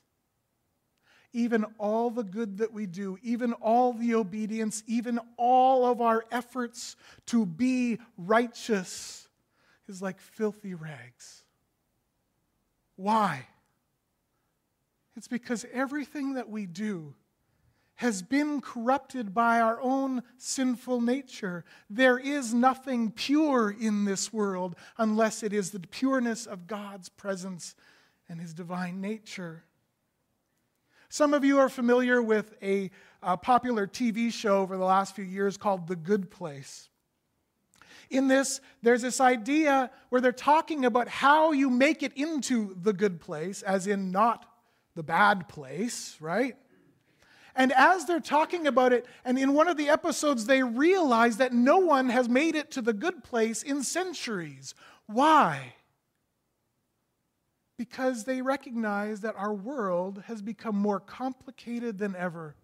even 1.35 1.65
all 1.77 2.09
the 2.09 2.23
good 2.23 2.59
that 2.59 2.71
we 2.71 2.85
do, 2.85 3.17
even 3.21 3.51
all 3.53 3.91
the 3.91 4.15
obedience, 4.15 4.83
even 4.87 5.19
all 5.35 5.85
of 5.85 5.99
our 5.99 6.23
efforts 6.31 6.95
to 7.25 7.45
be 7.45 7.99
righteous 8.17 9.27
is 9.89 10.01
like 10.01 10.21
filthy 10.21 10.73
rags. 10.73 11.43
Why? 12.95 13.47
It's 15.17 15.27
because 15.27 15.65
everything 15.73 16.35
that 16.35 16.49
we 16.49 16.65
do 16.65 17.13
has 17.95 18.21
been 18.21 18.61
corrupted 18.61 19.33
by 19.33 19.59
our 19.59 19.81
own 19.81 20.23
sinful 20.37 21.01
nature. 21.01 21.65
There 21.89 22.17
is 22.17 22.53
nothing 22.53 23.11
pure 23.11 23.75
in 23.77 24.05
this 24.05 24.31
world 24.31 24.75
unless 24.97 25.43
it 25.43 25.51
is 25.51 25.71
the 25.71 25.79
pureness 25.81 26.45
of 26.45 26.65
God's 26.67 27.09
presence 27.09 27.75
and 28.29 28.39
his 28.39 28.53
divine 28.53 29.01
nature. 29.01 29.63
Some 31.09 31.33
of 31.33 31.45
you 31.45 31.59
are 31.59 31.69
familiar 31.69 32.21
with 32.21 32.55
a, 32.61 32.91
a, 33.21 33.37
popular 33.37 33.87
TV 33.87 34.31
show 34.31 34.59
over 34.59 34.77
the 34.77 34.83
last 34.83 35.15
few 35.15 35.23
years 35.23 35.57
called 35.57 35.87
The 35.87 35.95
Good 35.95 36.29
Place. 36.29 36.89
In 38.09 38.27
this, 38.27 38.61
there's 38.81 39.01
this 39.01 39.19
idea 39.19 39.89
where 40.09 40.21
they're 40.21 40.31
talking 40.31 40.85
about 40.85 41.07
how 41.07 41.51
you 41.51 41.69
make 41.69 42.03
it 42.03 42.13
into 42.15 42.75
the 42.81 42.93
good 42.93 43.19
place, 43.19 43.61
as 43.61 43.87
in 43.87 44.11
not 44.11 44.45
the 44.95 45.03
bad 45.03 45.47
place, 45.47 46.17
right? 46.19 46.55
And 47.55 47.71
as 47.71 48.05
they're 48.05 48.19
talking 48.19 48.67
about 48.67 48.91
it, 48.91 49.05
and 49.23 49.39
in 49.39 49.53
one 49.53 49.67
of 49.67 49.77
the 49.77 49.89
episodes, 49.89 50.45
they 50.45 50.61
realize 50.61 51.37
that 51.37 51.53
no 51.53 51.77
one 51.77 52.09
has 52.09 52.27
made 52.27 52.55
it 52.55 52.71
to 52.71 52.81
the 52.81 52.93
good 52.93 53.23
place 53.23 53.63
in 53.63 53.81
centuries. 53.83 54.75
Why? 55.07 55.73
Because 57.77 58.23
they 58.23 58.41
recognize 58.41 59.21
that 59.21 59.35
our 59.35 59.53
world 59.53 60.23
has 60.27 60.41
become 60.41 60.75
more 60.75 60.99
complicated 60.99 61.97
than 61.97 62.15
ever. 62.15 62.55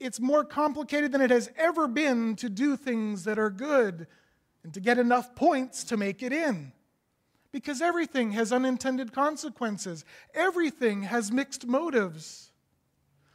it's 0.00 0.18
more 0.18 0.44
complicated 0.44 1.12
than 1.12 1.20
it 1.20 1.30
has 1.30 1.50
ever 1.56 1.86
been 1.86 2.34
to 2.36 2.48
do 2.48 2.74
things 2.76 3.24
that 3.24 3.38
are 3.38 3.50
good 3.50 4.06
and 4.64 4.72
to 4.74 4.80
get 4.80 4.98
enough 4.98 5.34
points 5.34 5.84
to 5.84 5.96
make 5.96 6.22
it 6.22 6.32
in. 6.32 6.72
Because 7.52 7.82
everything 7.82 8.32
has 8.32 8.52
unintended 8.52 9.12
consequences, 9.12 10.04
everything 10.34 11.02
has 11.02 11.30
mixed 11.30 11.66
motives. 11.66 12.50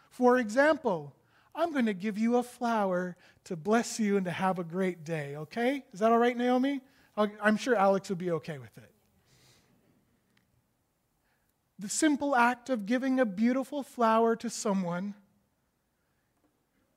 For 0.10 0.40
example, 0.40 1.14
I'm 1.54 1.72
going 1.72 1.86
to 1.86 1.94
give 1.94 2.18
you 2.18 2.38
a 2.38 2.44
flower 2.44 3.16
to 3.46 3.56
bless 3.56 4.00
you 4.00 4.18
and 4.18 4.26
to 4.26 4.32
have 4.32 4.58
a 4.58 4.64
great 4.64 5.04
day, 5.04 5.36
okay? 5.36 5.84
Is 5.94 6.00
that 6.00 6.12
all 6.12 6.18
right, 6.18 6.36
Naomi? 6.36 6.82
I'm 7.18 7.58
sure 7.58 7.76
Alex 7.76 8.10
would 8.10 8.18
be 8.18 8.32
okay 8.32 8.58
with 8.58 8.76
it. 8.78 8.92
The 11.78 11.90
simple 11.90 12.36
act 12.36 12.70
of 12.70 12.86
giving 12.86 13.20
a 13.20 13.26
beautiful 13.26 13.84
flower 13.84 14.36
to 14.38 14.50
someone 14.50 15.14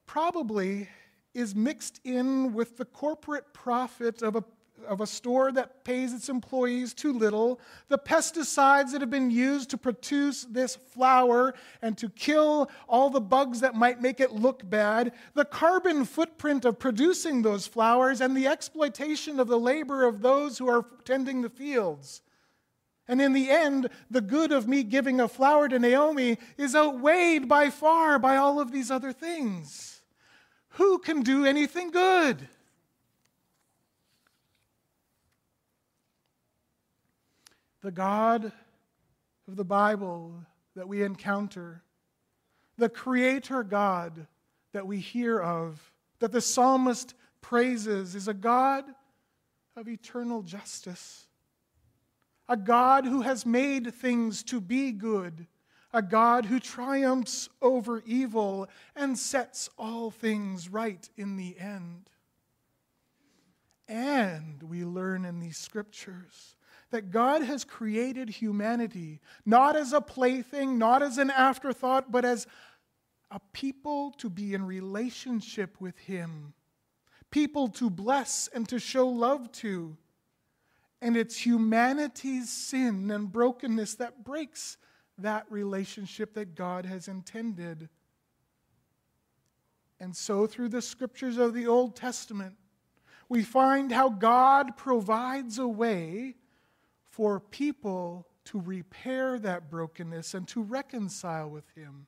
probably 0.06 0.88
is 1.35 1.54
mixed 1.54 2.00
in 2.04 2.54
with 2.54 2.76
the 2.76 2.85
corporate 2.85 3.52
profit 3.52 4.23
of 4.23 4.37
a, 4.37 4.44
of 4.87 5.00
a 5.00 5.06
store 5.06 5.50
that 5.52 5.85
pays 5.85 6.12
its 6.12 6.28
employees 6.28 6.94
too 6.94 7.12
little, 7.12 7.61
the 7.88 7.99
pesticides 7.99 8.92
that 8.92 9.00
have 9.00 9.11
been 9.11 9.30
used 9.32 9.68
to 9.70 9.76
produce 9.76 10.44
this 10.44 10.76
flower 10.76 11.54
and 11.82 11.99
to 11.99 12.08
kill 12.11 12.70
all 12.88 13.11
the 13.11 13.20
bugs 13.20 13.61
that 13.61 13.75
might 13.75 14.00
make 14.00 14.20
it 14.20 14.32
look 14.32 14.68
bad, 14.70 15.12
the 15.35 15.44
carbon 15.44 16.04
footprint 16.04 16.64
of 16.64 16.78
producing 16.78 17.42
those 17.42 17.66
flowers, 17.66 18.20
and 18.20 18.37
the 18.37 18.47
exploitation 18.47 19.40
of 19.40 19.49
the 19.49 19.58
labor 19.58 20.04
of 20.04 20.23
those 20.23 20.56
who 20.56 20.68
are 20.68 20.87
tending 21.04 21.42
the 21.42 21.50
fields. 21.50 22.23
And 23.09 23.23
in 23.23 23.33
the 23.33 23.50
end, 23.50 23.88
the 24.11 24.21
good 24.21 24.53
of 24.53 24.69
me 24.69 24.83
giving 24.83 25.19
a 25.19 25.29
flower 25.29 25.67
to 25.67 25.79
Naomi 25.79 26.37
is 26.59 26.77
outweighed 26.77 27.49
by 27.49 27.71
far 27.71 28.19
by 28.19 28.37
all 28.37 28.61
of 28.61 28.71
these 28.71 28.91
other 28.91 29.12
things. 29.12 30.03
Who 30.73 30.99
can 30.99 31.23
do 31.23 31.47
anything 31.47 31.91
good? 31.91 32.47
The 37.81 37.91
God 37.91 38.53
of 39.47 39.57
the 39.57 39.65
Bible 39.65 40.35
that 40.77 40.87
we 40.87 41.03
encounter, 41.03 41.83
the 42.77 42.91
Creator 42.91 43.62
God 43.62 44.27
that 44.73 44.87
we 44.87 44.99
hear 44.99 45.41
of, 45.41 45.91
that 46.19 46.33
the 46.33 46.43
psalmist 46.43 47.15
praises, 47.41 48.15
is 48.15 48.29
a 48.29 48.35
God 48.35 48.85
of 49.77 49.88
eternal 49.88 50.43
justice, 50.43 51.27
a 52.49 52.57
God 52.57 53.05
who 53.05 53.23
has 53.23 53.45
made 53.45 53.95
things 53.95 54.43
to 54.45 54.61
be 54.61 54.93
good 54.93 55.47
a 55.93 56.02
God 56.02 56.47
who 56.47 56.61
triumphs 56.61 57.49
over 57.62 58.02
evil 58.05 58.69
and 58.95 59.19
sets 59.19 59.71
all 59.78 60.11
things 60.11 60.69
right 60.69 61.09
in 61.17 61.37
the 61.37 61.59
end. 61.59 62.11
And 63.88 64.62
we 64.62 64.85
learn 64.85 65.25
in 65.25 65.40
these 65.40 65.57
scriptures 65.57 66.57
that 66.90 67.11
God 67.11 67.43
has 67.43 67.64
created 67.64 68.28
humanity 68.28 69.21
not 69.47 69.76
as 69.76 69.93
a 69.93 70.00
plaything, 70.00 70.78
not 70.78 71.02
as 71.02 71.17
an 71.17 71.31
afterthought, 71.31 72.12
but 72.12 72.25
as 72.25 72.47
a 73.31 73.40
people 73.52 74.11
to 74.19 74.28
be 74.28 74.55
in 74.55 74.67
relationship 74.67 75.81
with 75.81 75.99
Him, 75.99 76.52
people 77.31 77.69
to 77.69 77.88
bless 77.88 78.49
and 78.52 78.69
to 78.69 78.78
show 78.78 79.09
love 79.09 79.50
to. 79.52 79.97
And 81.00 81.17
it's 81.17 81.37
humanity's 81.37 82.50
sin 82.50 83.11
and 83.11 83.31
brokenness 83.31 83.95
that 83.97 84.25
breaks 84.25 84.76
that 85.19 85.47
relationship 85.50 86.35
that 86.35 86.55
God 86.55 86.87
has 86.87 87.09
intended. 87.09 87.88
And 90.00 90.17
so, 90.17 90.47
through 90.47 90.69
the 90.69 90.82
scriptures 90.82 91.39
of 91.39 91.54
the 91.54 91.67
Old 91.67 91.97
Testament, 91.97 92.54
we 93.28 93.43
find 93.43 93.93
how 93.93 94.08
God 94.08 94.76
provides 94.76 95.58
a 95.58 95.69
way 95.69 96.37
for 97.11 97.41
people 97.41 98.26
to 98.47 98.61
repair 98.61 99.39
that 99.41 99.71
brokenness 99.71 100.34
and 100.34 100.47
to 100.49 100.63
reconcile 100.63 101.50
with 101.50 101.69
Him. 101.75 102.06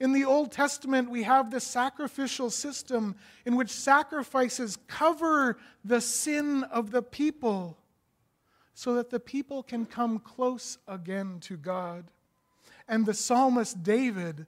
In 0.00 0.12
the 0.12 0.24
Old 0.24 0.50
Testament, 0.50 1.10
we 1.10 1.22
have 1.22 1.50
the 1.50 1.60
sacrificial 1.60 2.50
system 2.50 3.16
in 3.44 3.56
which 3.56 3.70
sacrifices 3.70 4.78
cover 4.88 5.58
the 5.84 6.00
sin 6.00 6.64
of 6.64 6.90
the 6.90 7.02
people 7.02 7.78
so 8.78 8.94
that 8.94 9.08
the 9.08 9.18
people 9.18 9.62
can 9.62 9.86
come 9.86 10.18
close 10.18 10.76
again 10.86 11.40
to 11.40 11.56
God. 11.56 12.04
And 12.86 13.06
the 13.06 13.14
psalmist 13.14 13.82
David 13.82 14.44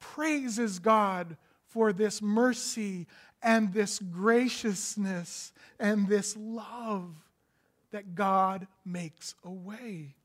praises 0.00 0.80
God 0.80 1.36
for 1.68 1.92
this 1.92 2.20
mercy 2.20 3.06
and 3.40 3.72
this 3.72 4.00
graciousness 4.00 5.52
and 5.78 6.08
this 6.08 6.36
love 6.36 7.14
that 7.92 8.16
God 8.16 8.66
makes 8.84 9.36
a 9.44 9.50
way. 9.50 10.16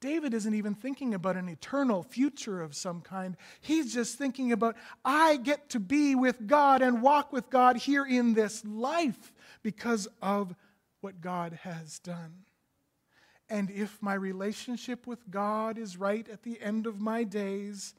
David 0.00 0.32
isn't 0.34 0.54
even 0.54 0.76
thinking 0.76 1.14
about 1.14 1.36
an 1.36 1.48
eternal 1.48 2.04
future 2.04 2.62
of 2.62 2.76
some 2.76 3.00
kind. 3.00 3.36
He's 3.60 3.92
just 3.92 4.16
thinking 4.16 4.52
about, 4.52 4.76
I 5.04 5.36
get 5.36 5.68
to 5.70 5.80
be 5.80 6.14
with 6.14 6.46
God 6.46 6.80
and 6.80 7.02
walk 7.02 7.32
with 7.32 7.50
God 7.50 7.76
here 7.76 8.06
in 8.06 8.34
this 8.34 8.64
life 8.64 9.32
because 9.64 10.06
of 10.22 10.54
what 11.00 11.20
God 11.20 11.58
has 11.62 11.98
done. 11.98 12.44
And 13.48 13.70
if 13.70 14.00
my 14.00 14.14
relationship 14.14 15.06
with 15.06 15.28
God 15.30 15.76
is 15.76 15.96
right 15.96 16.28
at 16.28 16.42
the 16.42 16.60
end 16.60 16.86
of 16.86 17.00
my 17.00 17.24
days, 17.24 17.94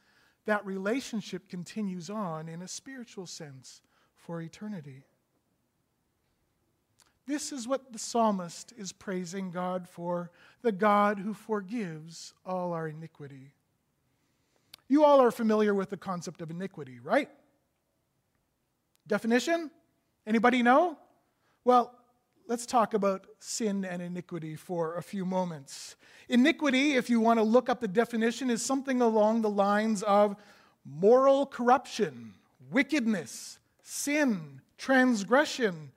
that 0.46 0.66
relationship 0.66 1.50
continues 1.50 2.10
on 2.10 2.48
in 2.48 2.62
a 2.62 2.68
spiritual 2.68 3.28
sense 3.28 3.82
for 4.16 4.42
eternity. 4.42 5.04
This 7.28 7.52
is 7.52 7.68
what 7.68 7.92
the 7.92 8.00
psalmist 8.00 8.74
is 8.78 8.92
praising 8.92 9.52
God 9.52 9.88
for 9.88 10.32
the 10.62 10.72
God 10.72 11.20
who 11.20 11.34
forgives 11.34 12.34
all 12.46 12.74
our 12.74 12.88
iniquity. 12.88 13.52
You 14.88 15.04
all 15.06 15.22
are 15.22 15.32
familiar 15.32 15.74
with 15.74 15.90
the 15.90 15.98
concept 15.98 16.42
of 16.42 16.50
iniquity, 16.50 17.00
right? 17.00 17.30
Definition? 19.08 19.72
Anybody 20.26 20.64
know? 20.64 20.98
Well, 21.64 21.94
let's 22.48 22.66
talk 22.66 22.94
about 22.94 23.26
sin 23.40 23.86
and 23.86 24.02
iniquity 24.02 24.56
for 24.56 24.96
a 24.96 25.04
few 25.04 25.26
moments. 25.26 25.96
Iniquity, 26.30 26.94
if 26.94 27.10
you 27.10 27.20
want 27.20 27.40
to 27.40 27.44
look 27.44 27.70
up 27.70 27.80
the 27.80 27.88
definition, 27.88 28.50
is 28.50 28.62
something 28.62 29.02
along 29.02 29.42
the 29.42 29.50
lines 29.50 30.04
of 30.04 30.36
moral 30.86 31.46
corruption, 31.46 32.34
wickedness, 32.72 33.60
sin, 33.84 34.62
transgression. 34.78 35.92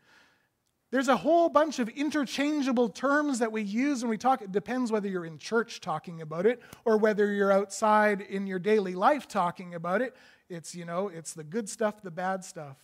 There's 0.91 1.09
a 1.09 1.17
whole 1.17 1.49
bunch 1.49 1.79
of 1.79 1.89
interchangeable 1.89 2.89
terms 2.89 3.41
that 3.41 3.51
we 3.51 3.63
use 3.63 4.03
when 4.03 4.11
we 4.11 4.19
talk. 4.19 4.43
It 4.43 4.53
depends 4.53 4.93
whether 4.93 5.09
you're 5.09 5.25
in 5.25 5.39
church 5.39 5.81
talking 5.81 6.21
about 6.21 6.47
it 6.47 6.61
or 6.85 6.97
whether 6.99 7.33
you're 7.33 7.51
outside 7.51 8.21
in 8.21 8.47
your 8.47 8.59
daily 8.59 8.95
life 8.95 9.27
talking 9.27 9.75
about 9.75 10.03
it. 10.03 10.15
It's, 10.49 10.75
you 10.75 10.85
know, 10.85 11.09
it's 11.09 11.33
the 11.33 11.43
good 11.43 11.69
stuff, 11.69 12.03
the 12.03 12.11
bad 12.11 12.45
stuff. 12.45 12.77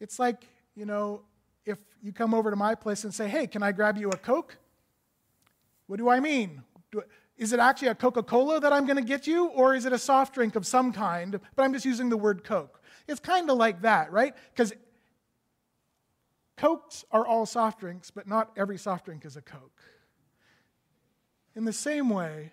It's 0.00 0.18
like, 0.18 0.48
you 0.74 0.84
know, 0.86 1.22
if 1.64 1.78
you 2.02 2.12
come 2.12 2.34
over 2.34 2.50
to 2.50 2.56
my 2.56 2.74
place 2.74 3.04
and 3.04 3.14
say, 3.14 3.28
hey, 3.28 3.46
can 3.46 3.62
I 3.62 3.72
grab 3.72 3.96
you 3.96 4.10
a 4.10 4.16
Coke? 4.16 4.56
What 5.86 5.98
do 5.98 6.08
I 6.08 6.20
mean? 6.20 6.62
Do, 6.90 7.02
is 7.36 7.52
it 7.52 7.60
actually 7.60 7.88
a 7.88 7.94
Coca 7.94 8.22
Cola 8.22 8.60
that 8.60 8.72
I'm 8.72 8.86
going 8.86 8.96
to 8.96 9.02
get 9.02 9.26
you, 9.26 9.46
or 9.46 9.74
is 9.74 9.86
it 9.86 9.92
a 9.92 9.98
soft 9.98 10.34
drink 10.34 10.56
of 10.56 10.66
some 10.66 10.92
kind? 10.92 11.40
But 11.56 11.62
I'm 11.62 11.72
just 11.72 11.84
using 11.84 12.08
the 12.08 12.16
word 12.16 12.44
Coke. 12.44 12.80
It's 13.08 13.20
kind 13.20 13.50
of 13.50 13.56
like 13.56 13.82
that, 13.82 14.12
right? 14.12 14.34
Because 14.54 14.72
Cokes 16.56 17.04
are 17.10 17.26
all 17.26 17.46
soft 17.46 17.80
drinks, 17.80 18.10
but 18.10 18.28
not 18.28 18.52
every 18.56 18.78
soft 18.78 19.06
drink 19.06 19.24
is 19.24 19.36
a 19.36 19.42
Coke. 19.42 19.80
In 21.56 21.64
the 21.64 21.72
same 21.72 22.10
way, 22.10 22.52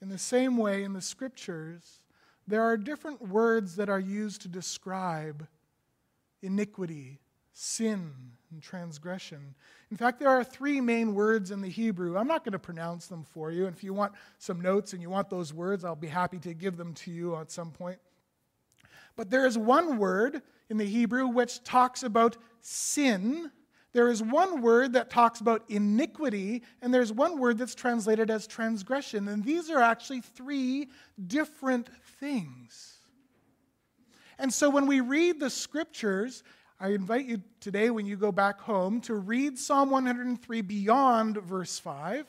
in 0.00 0.08
the 0.08 0.18
same 0.18 0.56
way, 0.56 0.82
in 0.82 0.92
the 0.92 1.00
scriptures, 1.00 2.00
there 2.46 2.62
are 2.62 2.76
different 2.76 3.28
words 3.28 3.76
that 3.76 3.88
are 3.88 4.00
used 4.00 4.42
to 4.42 4.48
describe 4.48 5.46
iniquity, 6.42 7.20
sin, 7.52 8.12
and 8.50 8.62
transgression. 8.62 9.54
In 9.90 9.96
fact, 9.96 10.18
there 10.18 10.28
are 10.28 10.44
three 10.44 10.80
main 10.80 11.14
words 11.14 11.50
in 11.50 11.60
the 11.60 11.68
Hebrew. 11.68 12.16
I'm 12.16 12.28
not 12.28 12.44
going 12.44 12.52
to 12.52 12.58
pronounce 12.58 13.06
them 13.06 13.24
for 13.24 13.50
you. 13.50 13.66
And 13.66 13.74
if 13.74 13.82
you 13.82 13.94
want 13.94 14.12
some 14.38 14.60
notes 14.60 14.92
and 14.92 15.00
you 15.00 15.10
want 15.10 15.30
those 15.30 15.54
words, 15.54 15.84
I'll 15.84 15.96
be 15.96 16.06
happy 16.06 16.38
to 16.40 16.54
give 16.54 16.76
them 16.76 16.94
to 16.94 17.10
you 17.10 17.36
at 17.36 17.50
some 17.50 17.70
point. 17.70 17.98
But 19.16 19.30
there 19.30 19.46
is 19.46 19.56
one 19.56 19.96
word 19.98 20.42
in 20.68 20.76
the 20.76 20.84
Hebrew 20.84 21.26
which 21.26 21.62
talks 21.64 22.02
about 22.02 22.36
sin. 22.60 23.50
There 23.92 24.10
is 24.10 24.22
one 24.22 24.60
word 24.60 24.92
that 24.92 25.08
talks 25.08 25.40
about 25.40 25.64
iniquity, 25.70 26.62
and 26.82 26.92
there's 26.92 27.12
one 27.12 27.38
word 27.38 27.56
that's 27.56 27.74
translated 27.74 28.30
as 28.30 28.46
transgression. 28.46 29.28
And 29.28 29.42
these 29.42 29.70
are 29.70 29.80
actually 29.80 30.20
three 30.20 30.88
different 31.26 31.88
things. 32.20 32.95
And 34.38 34.52
so 34.52 34.68
when 34.68 34.86
we 34.86 35.00
read 35.00 35.40
the 35.40 35.50
scriptures, 35.50 36.42
I 36.78 36.88
invite 36.88 37.24
you 37.24 37.42
today, 37.60 37.88
when 37.90 38.04
you 38.04 38.16
go 38.16 38.30
back 38.30 38.60
home, 38.60 39.00
to 39.02 39.14
read 39.14 39.58
Psalm 39.58 39.90
103 39.90 40.60
beyond 40.60 41.38
verse 41.38 41.78
5 41.78 42.26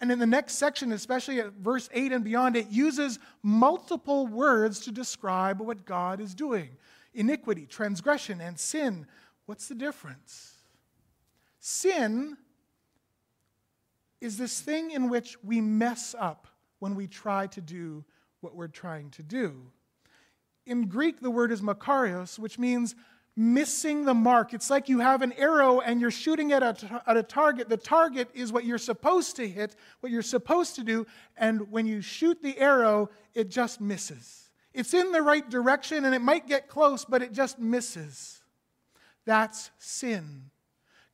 And 0.00 0.12
in 0.12 0.20
the 0.20 0.26
next 0.26 0.54
section, 0.54 0.92
especially 0.92 1.40
at 1.40 1.54
verse 1.54 1.88
8 1.92 2.12
and 2.12 2.24
beyond, 2.24 2.56
it 2.56 2.68
uses 2.68 3.18
multiple 3.42 4.28
words 4.28 4.80
to 4.80 4.92
describe 4.92 5.60
what 5.60 5.84
God 5.84 6.20
is 6.20 6.34
doing 6.34 6.70
iniquity, 7.16 7.64
transgression, 7.64 8.40
and 8.40 8.58
sin. 8.58 9.06
What's 9.46 9.68
the 9.68 9.74
difference? 9.74 10.54
Sin 11.60 12.36
is 14.20 14.36
this 14.36 14.60
thing 14.60 14.90
in 14.90 15.08
which 15.08 15.36
we 15.44 15.60
mess 15.60 16.14
up 16.18 16.48
when 16.80 16.94
we 16.94 17.06
try 17.06 17.46
to 17.46 17.60
do 17.60 18.04
what 18.40 18.54
we're 18.54 18.68
trying 18.68 19.10
to 19.10 19.22
do. 19.22 19.70
In 20.66 20.86
Greek, 20.86 21.20
the 21.20 21.30
word 21.30 21.52
is 21.52 21.60
makarios, 21.60 22.38
which 22.38 22.58
means 22.58 22.94
missing 23.36 24.04
the 24.04 24.14
mark. 24.14 24.54
It's 24.54 24.70
like 24.70 24.88
you 24.88 25.00
have 25.00 25.22
an 25.22 25.32
arrow 25.32 25.80
and 25.80 26.00
you're 26.00 26.10
shooting 26.10 26.52
at 26.52 26.62
a, 26.62 27.02
at 27.06 27.16
a 27.16 27.22
target. 27.22 27.68
The 27.68 27.76
target 27.76 28.28
is 28.32 28.52
what 28.52 28.64
you're 28.64 28.78
supposed 28.78 29.36
to 29.36 29.48
hit, 29.48 29.76
what 30.00 30.12
you're 30.12 30.22
supposed 30.22 30.76
to 30.76 30.84
do, 30.84 31.06
and 31.36 31.70
when 31.70 31.86
you 31.86 32.00
shoot 32.00 32.42
the 32.42 32.56
arrow, 32.58 33.10
it 33.34 33.50
just 33.50 33.80
misses. 33.80 34.50
It's 34.72 34.94
in 34.94 35.12
the 35.12 35.22
right 35.22 35.48
direction 35.48 36.04
and 36.04 36.14
it 36.14 36.20
might 36.20 36.48
get 36.48 36.68
close, 36.68 37.04
but 37.04 37.22
it 37.22 37.32
just 37.32 37.58
misses. 37.58 38.42
That's 39.24 39.70
sin. 39.78 40.50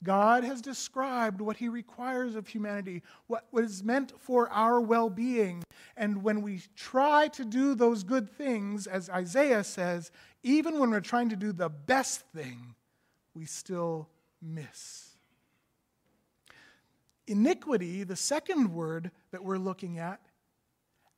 God 0.03 0.45
has 0.45 0.63
described 0.63 1.41
what 1.41 1.59
He 1.59 1.69
requires 1.69 2.35
of 2.35 2.49
humanity, 2.49 3.03
what 3.27 3.45
is 3.55 3.85
meant 3.85 4.13
for 4.19 4.49
our 4.51 4.81
well 4.81 5.11
being. 5.11 5.63
And 5.97 6.23
when 6.23 6.41
we 6.43 6.63
try 6.75 7.29
to 7.29 7.45
do 7.45 7.75
those 7.75 8.03
good 8.03 8.31
things, 8.31 8.87
as 8.87 9.11
Isaiah 9.11 9.65
says, 9.65 10.11
even 10.43 10.79
when 10.79 10.91
we're 10.91 11.01
trying 11.01 11.29
to 11.31 11.37
do 11.37 11.53
the 11.53 11.69
best 11.69 12.21
thing, 12.35 12.75
we 13.35 13.45
still 13.45 14.09
miss. 14.41 15.11
Iniquity, 17.27 18.03
the 18.05 18.17
second 18.17 18.73
word 18.75 19.11
that 19.31 19.45
we're 19.45 19.59
looking 19.59 19.99
at, 19.99 20.21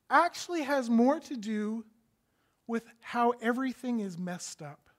actually 0.09 0.61
has 0.61 0.89
more 0.89 1.19
to 1.21 1.37
do 1.37 1.85
with 2.67 2.83
how 2.99 3.31
everything 3.41 3.99
is 3.99 4.17
messed 4.17 4.61
up 4.61 4.89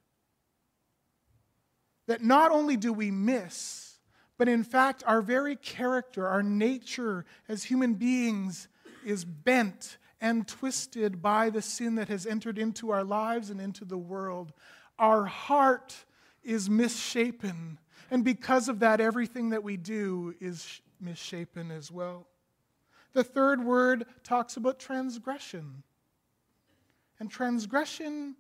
that 2.07 2.23
not 2.23 2.51
only 2.51 2.77
do 2.77 2.93
we 2.93 3.11
miss, 3.11 3.99
but 4.37 4.49
in 4.49 4.65
fact, 4.65 5.03
our 5.07 5.23
very 5.23 5.57
character, 5.57 6.27
our 6.27 6.43
nature 6.43 7.25
as 7.49 7.65
human 7.65 7.95
beings 7.95 8.69
is 9.05 9.25
bent 9.25 9.99
and 10.21 10.49
twisted 10.49 11.21
by 11.23 11.51
the 11.51 11.63
sin 11.63 11.97
that 11.97 12.09
has 12.09 12.27
entered 12.27 12.59
into 12.59 12.91
our 12.91 13.05
lives 13.05 13.51
and 13.51 13.61
into 13.61 13.85
the 13.85 13.99
world. 13.99 14.53
Our 14.99 15.27
heart 15.27 15.95
is 16.43 16.71
misshapen. 16.71 17.79
And 18.11 18.25
because 18.25 18.69
of 18.69 18.81
that, 18.81 19.01
everything 19.01 19.51
that 19.51 19.63
we 19.63 19.77
do 19.77 20.35
is 20.41 20.81
misshapen 21.01 21.71
as 21.71 21.91
well. 21.91 22.27
The 23.13 23.25
third 23.25 23.65
word 23.65 24.07
talks 24.25 24.57
about 24.57 24.79
transgression. 24.79 25.83
And 27.21 27.31
transgression 27.31 28.37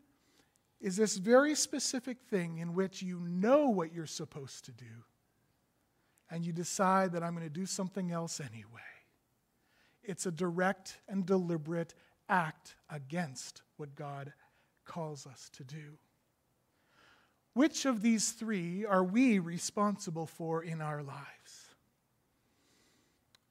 is 0.84 0.96
this 0.96 1.16
very 1.16 1.54
specific 1.54 2.20
thing 2.28 2.58
in 2.58 2.74
which 2.74 3.00
you 3.00 3.18
know 3.26 3.70
what 3.70 3.94
you're 3.94 4.04
supposed 4.04 4.66
to 4.66 4.72
do, 4.72 4.84
and 6.30 6.44
you 6.44 6.52
decide 6.52 7.12
that 7.12 7.22
I'm 7.22 7.34
going 7.34 7.42
to 7.42 7.48
do 7.48 7.64
something 7.64 8.12
else 8.12 8.38
anyway. 8.38 8.82
It's 10.02 10.26
a 10.26 10.30
direct 10.30 10.98
and 11.08 11.24
deliberate 11.24 11.94
act 12.28 12.76
against 12.90 13.62
what 13.78 13.94
God 13.94 14.34
calls 14.84 15.26
us 15.26 15.48
to 15.54 15.64
do. 15.64 15.96
Which 17.54 17.86
of 17.86 18.02
these 18.02 18.32
three 18.32 18.84
are 18.84 19.04
we 19.04 19.38
responsible 19.38 20.26
for 20.26 20.62
in 20.62 20.82
our 20.82 21.02
lives? 21.02 21.74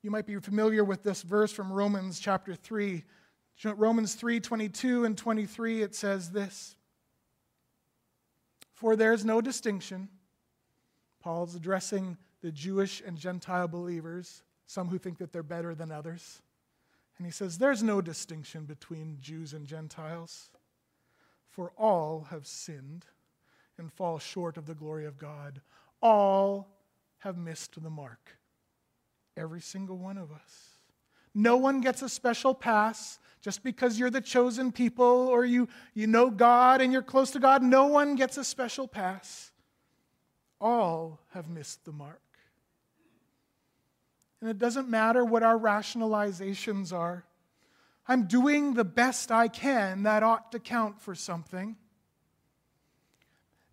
You 0.03 0.11
might 0.11 0.27
be 0.27 0.35
familiar 0.35 0.83
with 0.83 1.01
this 1.01 1.23
verse 1.23 1.51
from 1.51 1.73
Romans 1.73 2.19
chapter 2.19 2.53
3. 2.53 3.03
Romans 3.65 4.13
3 4.13 4.39
22 4.39 5.05
and 5.05 5.17
23, 5.17 5.81
it 5.81 5.95
says 5.95 6.29
this 6.29 6.75
for 8.73 8.95
there's 8.95 9.23
no 9.23 9.41
distinction. 9.41 10.09
Paul's 11.21 11.55
addressing 11.55 12.17
the 12.41 12.51
Jewish 12.51 13.01
and 13.05 13.17
Gentile 13.17 13.67
believers, 13.67 14.43
some 14.65 14.89
who 14.89 14.97
think 14.97 15.17
that 15.19 15.31
they're 15.31 15.43
better 15.43 15.73
than 15.73 15.91
others. 15.91 16.41
And 17.17 17.25
he 17.25 17.31
says, 17.31 17.57
There's 17.57 17.83
no 17.83 18.01
distinction 18.01 18.65
between 18.65 19.17
Jews 19.21 19.53
and 19.53 19.65
Gentiles, 19.65 20.49
for 21.49 21.71
all 21.77 22.27
have 22.31 22.47
sinned 22.47 23.05
and 23.77 23.91
fall 23.91 24.19
short 24.19 24.57
of 24.57 24.65
the 24.65 24.75
glory 24.75 25.05
of 25.05 25.17
God. 25.17 25.61
All 26.01 26.67
have 27.19 27.37
missed 27.37 27.81
the 27.81 27.89
mark. 27.89 28.37
Every 29.37 29.61
single 29.61 29.97
one 29.97 30.17
of 30.17 30.31
us. 30.31 30.72
No 31.33 31.57
one 31.57 31.81
gets 31.81 32.01
a 32.01 32.09
special 32.09 32.53
pass 32.53 33.19
just 33.41 33.61
because 33.61 33.99
you're 33.99 34.09
the 34.09 34.21
chosen 34.21 34.71
people 34.71 35.27
or 35.27 35.43
you, 35.43 35.67
you 35.93 36.07
know 36.07 36.29
God 36.29 36.79
and 36.79 36.93
you're 36.93 37.01
close 37.01 37.31
to 37.31 37.39
God, 37.39 37.61
no 37.61 37.87
one 37.87 38.15
gets 38.15 38.37
a 38.37 38.43
special 38.43 38.87
pass. 38.87 39.51
All 40.61 41.19
have 41.33 41.49
missed 41.49 41.83
the 41.83 41.91
mark. 41.91 42.21
And 44.39 44.49
it 44.49 44.57
doesn't 44.57 44.89
matter 44.89 45.25
what 45.25 45.43
our 45.43 45.57
rationalizations 45.57 46.93
are. 46.93 47.25
I'm 48.07 48.27
doing 48.27 48.73
the 48.73 48.85
best 48.85 49.31
I 49.31 49.49
can. 49.49 50.03
That 50.03 50.23
ought 50.23 50.51
to 50.53 50.59
count 50.59 51.01
for 51.01 51.15
something. 51.15 51.75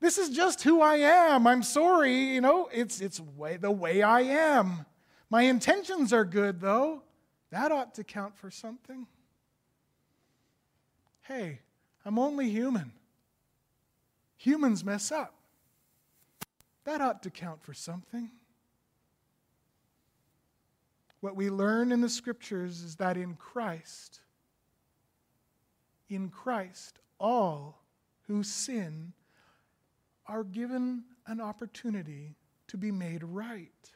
This 0.01 0.19
is 0.19 0.31
just 0.31 0.63
who 0.63 0.81
I 0.81 0.97
am. 0.97 1.47
I'm 1.47 1.63
sorry, 1.63 2.15
you 2.15 2.41
know, 2.41 2.69
it's, 2.73 3.01
it's 3.01 3.21
way, 3.21 3.57
the 3.57 3.71
way 3.71 4.03
I 4.03 4.23
am. 4.23 4.87
My 5.29 5.43
intentions 5.43 6.13
are 6.13 6.25
good, 6.25 6.61
though. 6.61 7.03
That 7.51 7.73
ought 7.73 7.95
to 7.97 8.05
count 8.05 8.37
for 8.37 8.51
something 8.51 9.07
hey, 11.31 11.61
I'm 12.05 12.19
only 12.19 12.51
human. 12.51 12.93
Humans 14.37 14.85
mess 14.85 15.13
up. 15.13 15.35
That 16.85 17.01
ought 17.01 17.23
to 17.23 17.31
count 17.31 17.63
for 17.63 17.73
something. 17.73 18.31
What 21.21 21.37
we 21.37 21.51
learn 21.51 21.93
in 21.93 22.01
the 22.01 22.09
scriptures 22.09 22.83
is 22.83 22.97
that 22.97 23.17
in 23.17 23.35
Christ, 23.35 24.21
in 26.09 26.31
Christ, 26.31 26.99
all 27.21 27.83
who 28.27 28.43
sin 28.43 29.13
are 30.27 30.43
given 30.43 31.05
an 31.27 31.41
opportunity 31.41 32.35
to 32.69 32.77
be 32.77 32.91
made 32.91 33.23
right. 33.23 33.91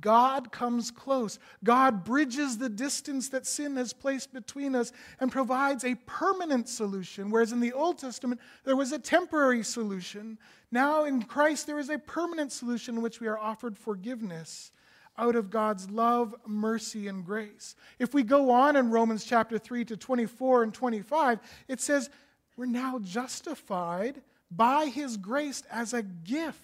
God 0.00 0.52
comes 0.52 0.90
close. 0.90 1.38
God 1.64 2.04
bridges 2.04 2.58
the 2.58 2.68
distance 2.68 3.28
that 3.30 3.46
sin 3.46 3.76
has 3.76 3.92
placed 3.92 4.32
between 4.32 4.74
us 4.74 4.92
and 5.20 5.32
provides 5.32 5.84
a 5.84 5.96
permanent 6.06 6.68
solution. 6.68 7.30
Whereas 7.30 7.52
in 7.52 7.60
the 7.60 7.72
Old 7.72 7.98
Testament, 7.98 8.40
there 8.64 8.76
was 8.76 8.92
a 8.92 8.98
temporary 8.98 9.62
solution. 9.62 10.38
Now 10.70 11.04
in 11.04 11.22
Christ, 11.22 11.66
there 11.66 11.78
is 11.78 11.90
a 11.90 11.98
permanent 11.98 12.52
solution 12.52 12.96
in 12.96 13.02
which 13.02 13.20
we 13.20 13.26
are 13.26 13.38
offered 13.38 13.76
forgiveness 13.76 14.72
out 15.16 15.34
of 15.34 15.50
God's 15.50 15.90
love, 15.90 16.34
mercy, 16.46 17.08
and 17.08 17.24
grace. 17.24 17.74
If 17.98 18.14
we 18.14 18.22
go 18.22 18.50
on 18.50 18.76
in 18.76 18.90
Romans 18.90 19.24
chapter 19.24 19.58
3 19.58 19.84
to 19.86 19.96
24 19.96 20.62
and 20.62 20.72
25, 20.72 21.40
it 21.66 21.80
says, 21.80 22.08
We're 22.56 22.66
now 22.66 23.00
justified 23.00 24.22
by 24.50 24.86
his 24.86 25.16
grace 25.16 25.62
as 25.70 25.92
a 25.92 26.02
gift 26.02 26.62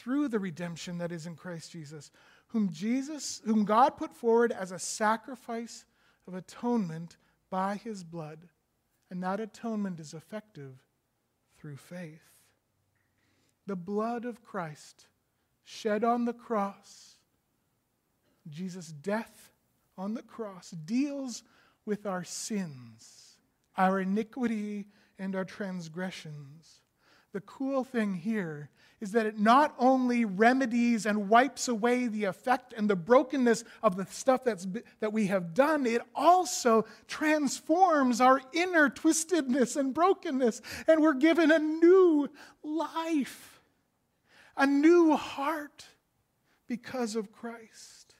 through 0.00 0.28
the 0.28 0.38
redemption 0.38 0.96
that 0.98 1.12
is 1.12 1.26
in 1.26 1.36
Christ 1.36 1.72
Jesus, 1.72 2.10
whom 2.48 2.70
Jesus, 2.72 3.42
whom 3.44 3.66
God 3.66 3.98
put 3.98 4.14
forward 4.14 4.50
as 4.50 4.72
a 4.72 4.78
sacrifice 4.78 5.84
of 6.26 6.34
atonement 6.34 7.18
by 7.50 7.76
his 7.76 8.02
blood. 8.02 8.48
And 9.10 9.22
that 9.22 9.40
atonement 9.40 10.00
is 10.00 10.14
effective 10.14 10.78
through 11.58 11.76
faith. 11.76 12.22
The 13.66 13.76
blood 13.76 14.24
of 14.24 14.42
Christ 14.42 15.06
shed 15.64 16.02
on 16.02 16.24
the 16.24 16.32
cross, 16.32 17.16
Jesus' 18.48 18.88
death 18.88 19.52
on 19.98 20.14
the 20.14 20.22
cross, 20.22 20.70
deals 20.70 21.42
with 21.84 22.06
our 22.06 22.24
sins, 22.24 23.36
our 23.76 24.00
iniquity, 24.00 24.86
and 25.18 25.36
our 25.36 25.44
transgressions. 25.44 26.80
The 27.32 27.42
cool 27.42 27.84
thing 27.84 28.14
here 28.14 28.70
is 29.00 29.12
that 29.12 29.24
it 29.26 29.38
not 29.38 29.74
only 29.78 30.24
remedies 30.24 31.06
and 31.06 31.28
wipes 31.28 31.68
away 31.68 32.06
the 32.06 32.24
effect 32.24 32.74
and 32.76 32.88
the 32.88 32.96
brokenness 32.96 33.64
of 33.82 33.96
the 33.96 34.04
stuff 34.06 34.44
that's, 34.44 34.66
that 35.00 35.12
we 35.12 35.26
have 35.28 35.54
done, 35.54 35.86
it 35.86 36.02
also 36.14 36.84
transforms 37.08 38.20
our 38.20 38.40
inner 38.52 38.90
twistedness 38.90 39.76
and 39.76 39.94
brokenness, 39.94 40.60
and 40.86 41.00
we're 41.00 41.14
given 41.14 41.50
a 41.50 41.58
new 41.58 42.28
life, 42.62 43.62
a 44.56 44.66
new 44.66 45.16
heart 45.16 45.86
because 46.68 47.16
of 47.16 47.32
Christ. 47.32 48.14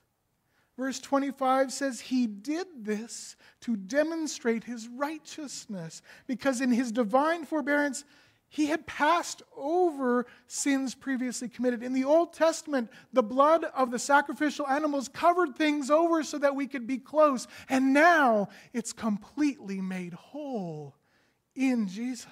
Verse 0.79 0.99
25 0.99 1.73
says, 1.73 2.01
He 2.01 2.27
did 2.27 2.67
this 2.79 3.37
to 3.61 3.77
demonstrate 3.77 4.65
His 4.65 4.89
righteousness, 4.89 6.01
because 6.27 6.63
in 6.63 6.73
His 6.73 6.91
divine 6.91 7.45
forbearance, 7.45 8.05
He 8.53 8.67
had 8.67 8.85
passed 8.85 9.45
over 9.57 10.27
sins 10.49 10.97
previously 10.97 11.49
committed. 11.49 11.85
In 11.85 11.93
the 11.93 12.03
Old 12.03 12.33
Testament, 12.33 12.91
the 13.13 13.23
blood 13.23 13.63
of 13.63 13.93
the 13.93 13.99
sacrificial 13.99 14.67
animals 14.67 15.07
covered 15.07 15.55
things 15.55 15.89
over 15.89 16.25
so 16.25 16.37
that 16.39 16.57
we 16.57 16.67
could 16.67 16.85
be 16.85 16.99
close. 16.99 17.47
And 17.69 17.95
now 17.95 18.49
it's 18.73 18.93
completely 18.93 19.81
made 19.81 20.15
whole 20.15 20.97
in 21.55 21.87
Jesus. 21.87 22.27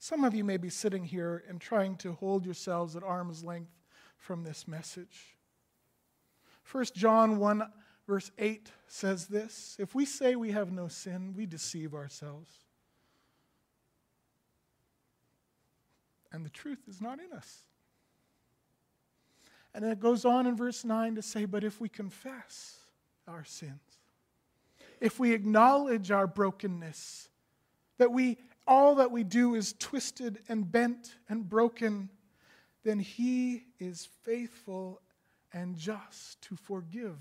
Some 0.00 0.24
of 0.24 0.34
you 0.34 0.42
may 0.42 0.56
be 0.56 0.68
sitting 0.68 1.04
here 1.04 1.44
and 1.48 1.60
trying 1.60 1.94
to 1.98 2.14
hold 2.14 2.44
yourselves 2.44 2.96
at 2.96 3.04
arm's 3.04 3.44
length 3.44 3.70
from 4.16 4.42
this 4.42 4.66
message. 4.66 5.36
1 6.72 6.86
John 6.96 7.38
1, 7.38 7.62
verse 8.08 8.32
8 8.36 8.72
says 8.88 9.28
this 9.28 9.76
If 9.78 9.94
we 9.94 10.04
say 10.04 10.34
we 10.34 10.50
have 10.50 10.72
no 10.72 10.88
sin, 10.88 11.34
we 11.36 11.46
deceive 11.46 11.94
ourselves 11.94 12.50
and 16.32 16.44
the 16.44 16.50
truth 16.50 16.80
is 16.88 17.00
not 17.00 17.18
in 17.18 17.36
us. 17.36 17.64
And 19.74 19.84
it 19.84 20.00
goes 20.00 20.24
on 20.24 20.46
in 20.46 20.56
verse 20.56 20.84
9 20.84 21.14
to 21.14 21.22
say, 21.22 21.44
But 21.44 21.64
if 21.64 21.80
we 21.80 21.88
confess 21.88 22.78
our 23.28 23.44
sins, 23.44 23.80
if 25.00 25.18
we 25.18 25.32
acknowledge 25.32 26.10
our 26.10 26.26
brokenness, 26.26 27.28
that 27.98 28.12
we 28.12 28.38
all 28.66 28.96
that 28.96 29.10
we 29.10 29.24
do 29.24 29.54
is 29.54 29.74
twisted 29.78 30.38
and 30.48 30.70
bent 30.70 31.16
and 31.28 31.48
broken, 31.48 32.08
then 32.84 33.00
he 33.00 33.64
is 33.78 34.08
faithful 34.22 35.00
and 35.52 35.76
just 35.76 36.40
to 36.42 36.56
forgive 36.56 37.16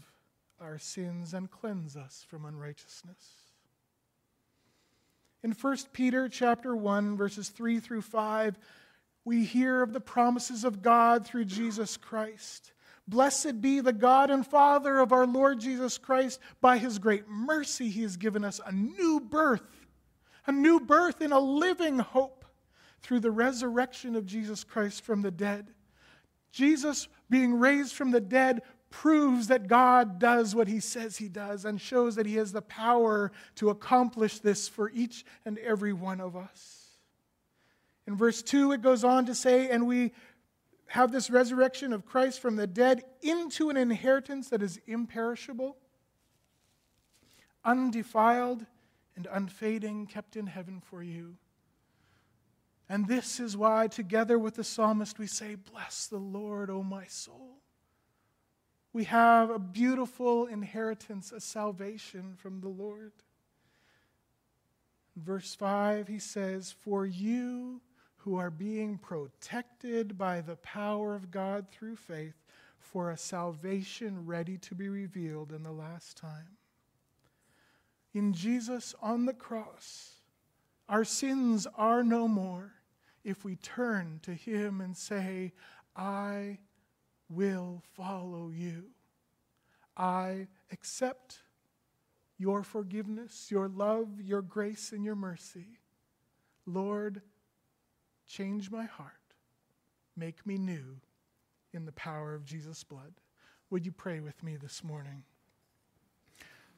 our 0.61 0.77
sins 0.77 1.33
and 1.33 1.49
cleanse 1.49 1.95
us 1.95 2.25
from 2.27 2.45
unrighteousness. 2.45 3.33
In 5.41 5.51
1 5.51 5.77
Peter 5.93 6.27
chapter 6.27 6.75
1 6.75 7.15
verses 7.17 7.49
3 7.49 7.79
through 7.79 8.01
5, 8.01 8.57
we 9.29 9.43
hear 9.45 9.83
of 9.83 9.93
the 9.93 10.01
promises 10.01 10.63
of 10.63 10.81
God 10.81 11.23
through 11.23 11.45
Jesus 11.45 11.97
Christ. 11.97 12.71
Blessed 13.07 13.61
be 13.61 13.79
the 13.79 13.93
God 13.93 14.31
and 14.31 14.43
Father 14.43 14.97
of 14.97 15.11
our 15.11 15.27
Lord 15.27 15.59
Jesus 15.59 15.99
Christ. 15.99 16.39
By 16.61 16.79
his 16.79 16.97
great 16.97 17.27
mercy, 17.27 17.91
he 17.91 18.01
has 18.01 18.17
given 18.17 18.43
us 18.43 18.59
a 18.65 18.71
new 18.71 19.19
birth, 19.19 19.85
a 20.47 20.51
new 20.51 20.79
birth 20.79 21.21
in 21.21 21.31
a 21.31 21.39
living 21.39 21.99
hope 21.99 22.43
through 23.03 23.19
the 23.19 23.29
resurrection 23.29 24.15
of 24.15 24.25
Jesus 24.25 24.63
Christ 24.63 25.03
from 25.03 25.21
the 25.21 25.29
dead. 25.29 25.75
Jesus 26.51 27.07
being 27.29 27.53
raised 27.53 27.93
from 27.93 28.09
the 28.09 28.19
dead 28.19 28.63
proves 28.89 29.45
that 29.49 29.67
God 29.67 30.17
does 30.17 30.55
what 30.55 30.67
he 30.67 30.79
says 30.79 31.17
he 31.17 31.29
does 31.29 31.65
and 31.65 31.79
shows 31.79 32.15
that 32.15 32.25
he 32.25 32.37
has 32.37 32.51
the 32.51 32.63
power 32.63 33.31
to 33.57 33.69
accomplish 33.69 34.39
this 34.39 34.67
for 34.67 34.89
each 34.89 35.23
and 35.45 35.59
every 35.59 35.93
one 35.93 36.19
of 36.19 36.35
us. 36.35 36.78
In 38.09 38.15
verse 38.15 38.41
2, 38.41 38.71
it 38.71 38.81
goes 38.81 39.03
on 39.03 39.27
to 39.27 39.35
say, 39.35 39.69
And 39.69 39.85
we 39.85 40.13
have 40.87 41.11
this 41.11 41.29
resurrection 41.29 41.93
of 41.93 42.07
Christ 42.07 42.39
from 42.39 42.55
the 42.55 42.65
dead 42.65 43.03
into 43.21 43.69
an 43.69 43.77
inheritance 43.77 44.49
that 44.49 44.63
is 44.63 44.79
imperishable, 44.87 45.77
undefiled, 47.63 48.65
and 49.15 49.27
unfading, 49.31 50.07
kept 50.07 50.35
in 50.35 50.47
heaven 50.47 50.81
for 50.81 51.03
you. 51.03 51.35
And 52.89 53.07
this 53.07 53.39
is 53.39 53.55
why, 53.55 53.85
together 53.85 54.39
with 54.39 54.55
the 54.55 54.63
psalmist, 54.63 55.19
we 55.19 55.27
say, 55.27 55.53
Bless 55.53 56.07
the 56.07 56.17
Lord, 56.17 56.71
O 56.71 56.81
my 56.81 57.05
soul. 57.05 57.57
We 58.91 59.03
have 59.03 59.51
a 59.51 59.59
beautiful 59.59 60.47
inheritance, 60.47 61.31
a 61.31 61.39
salvation 61.39 62.33
from 62.37 62.61
the 62.61 62.69
Lord. 62.69 63.13
In 65.15 65.21
verse 65.21 65.53
5, 65.53 66.07
he 66.07 66.17
says, 66.17 66.71
For 66.71 67.05
you 67.05 67.81
who 68.19 68.35
are 68.35 68.51
being 68.51 68.97
protected 68.97 70.17
by 70.17 70.41
the 70.41 70.57
power 70.57 71.15
of 71.15 71.31
God 71.31 71.67
through 71.71 71.95
faith 71.95 72.35
for 72.77 73.11
a 73.11 73.17
salvation 73.17 74.25
ready 74.25 74.57
to 74.57 74.75
be 74.75 74.89
revealed 74.89 75.51
in 75.51 75.63
the 75.63 75.71
last 75.71 76.17
time. 76.17 76.57
In 78.13 78.33
Jesus 78.33 78.95
on 79.01 79.25
the 79.25 79.33
cross, 79.33 80.15
our 80.87 81.03
sins 81.03 81.67
are 81.75 82.03
no 82.03 82.27
more 82.27 82.73
if 83.23 83.45
we 83.45 83.55
turn 83.55 84.19
to 84.23 84.33
Him 84.33 84.81
and 84.81 84.97
say, 84.97 85.53
I 85.95 86.59
will 87.29 87.83
follow 87.93 88.49
you. 88.49 88.85
I 89.95 90.47
accept 90.71 91.39
your 92.37 92.63
forgiveness, 92.63 93.51
your 93.51 93.67
love, 93.67 94.21
your 94.21 94.41
grace, 94.41 94.91
and 94.91 95.03
your 95.03 95.15
mercy. 95.15 95.79
Lord, 96.65 97.21
Change 98.29 98.69
my 98.69 98.85
heart. 98.85 99.11
Make 100.15 100.45
me 100.45 100.57
new 100.57 101.01
in 101.73 101.85
the 101.85 101.91
power 101.93 102.35
of 102.35 102.45
Jesus' 102.45 102.83
blood. 102.83 103.13
Would 103.71 103.85
you 103.85 103.91
pray 103.91 104.19
with 104.19 104.41
me 104.43 104.55
this 104.55 104.83
morning? 104.83 105.23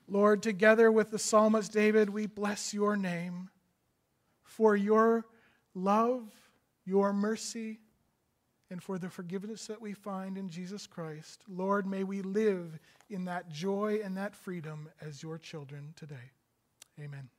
Lord, 0.07 0.41
together 0.41 0.91
with 0.91 1.11
the 1.11 1.19
psalmist 1.19 1.71
David, 1.71 2.09
we 2.09 2.25
bless 2.25 2.73
your 2.73 2.95
name 2.95 3.49
for 4.43 4.75
your 4.75 5.25
love, 5.75 6.23
your 6.85 7.13
mercy, 7.13 7.79
and 8.69 8.81
for 8.81 8.97
the 8.97 9.09
forgiveness 9.09 9.67
that 9.67 9.81
we 9.81 9.93
find 9.93 10.37
in 10.37 10.49
Jesus 10.49 10.87
Christ. 10.87 11.43
Lord, 11.49 11.85
may 11.85 12.05
we 12.05 12.21
live 12.21 12.79
in 13.09 13.25
that 13.25 13.49
joy 13.49 13.99
and 14.03 14.15
that 14.15 14.35
freedom 14.35 14.89
as 15.01 15.21
your 15.21 15.37
children 15.37 15.93
today. 15.95 16.31
Amen. 16.99 17.29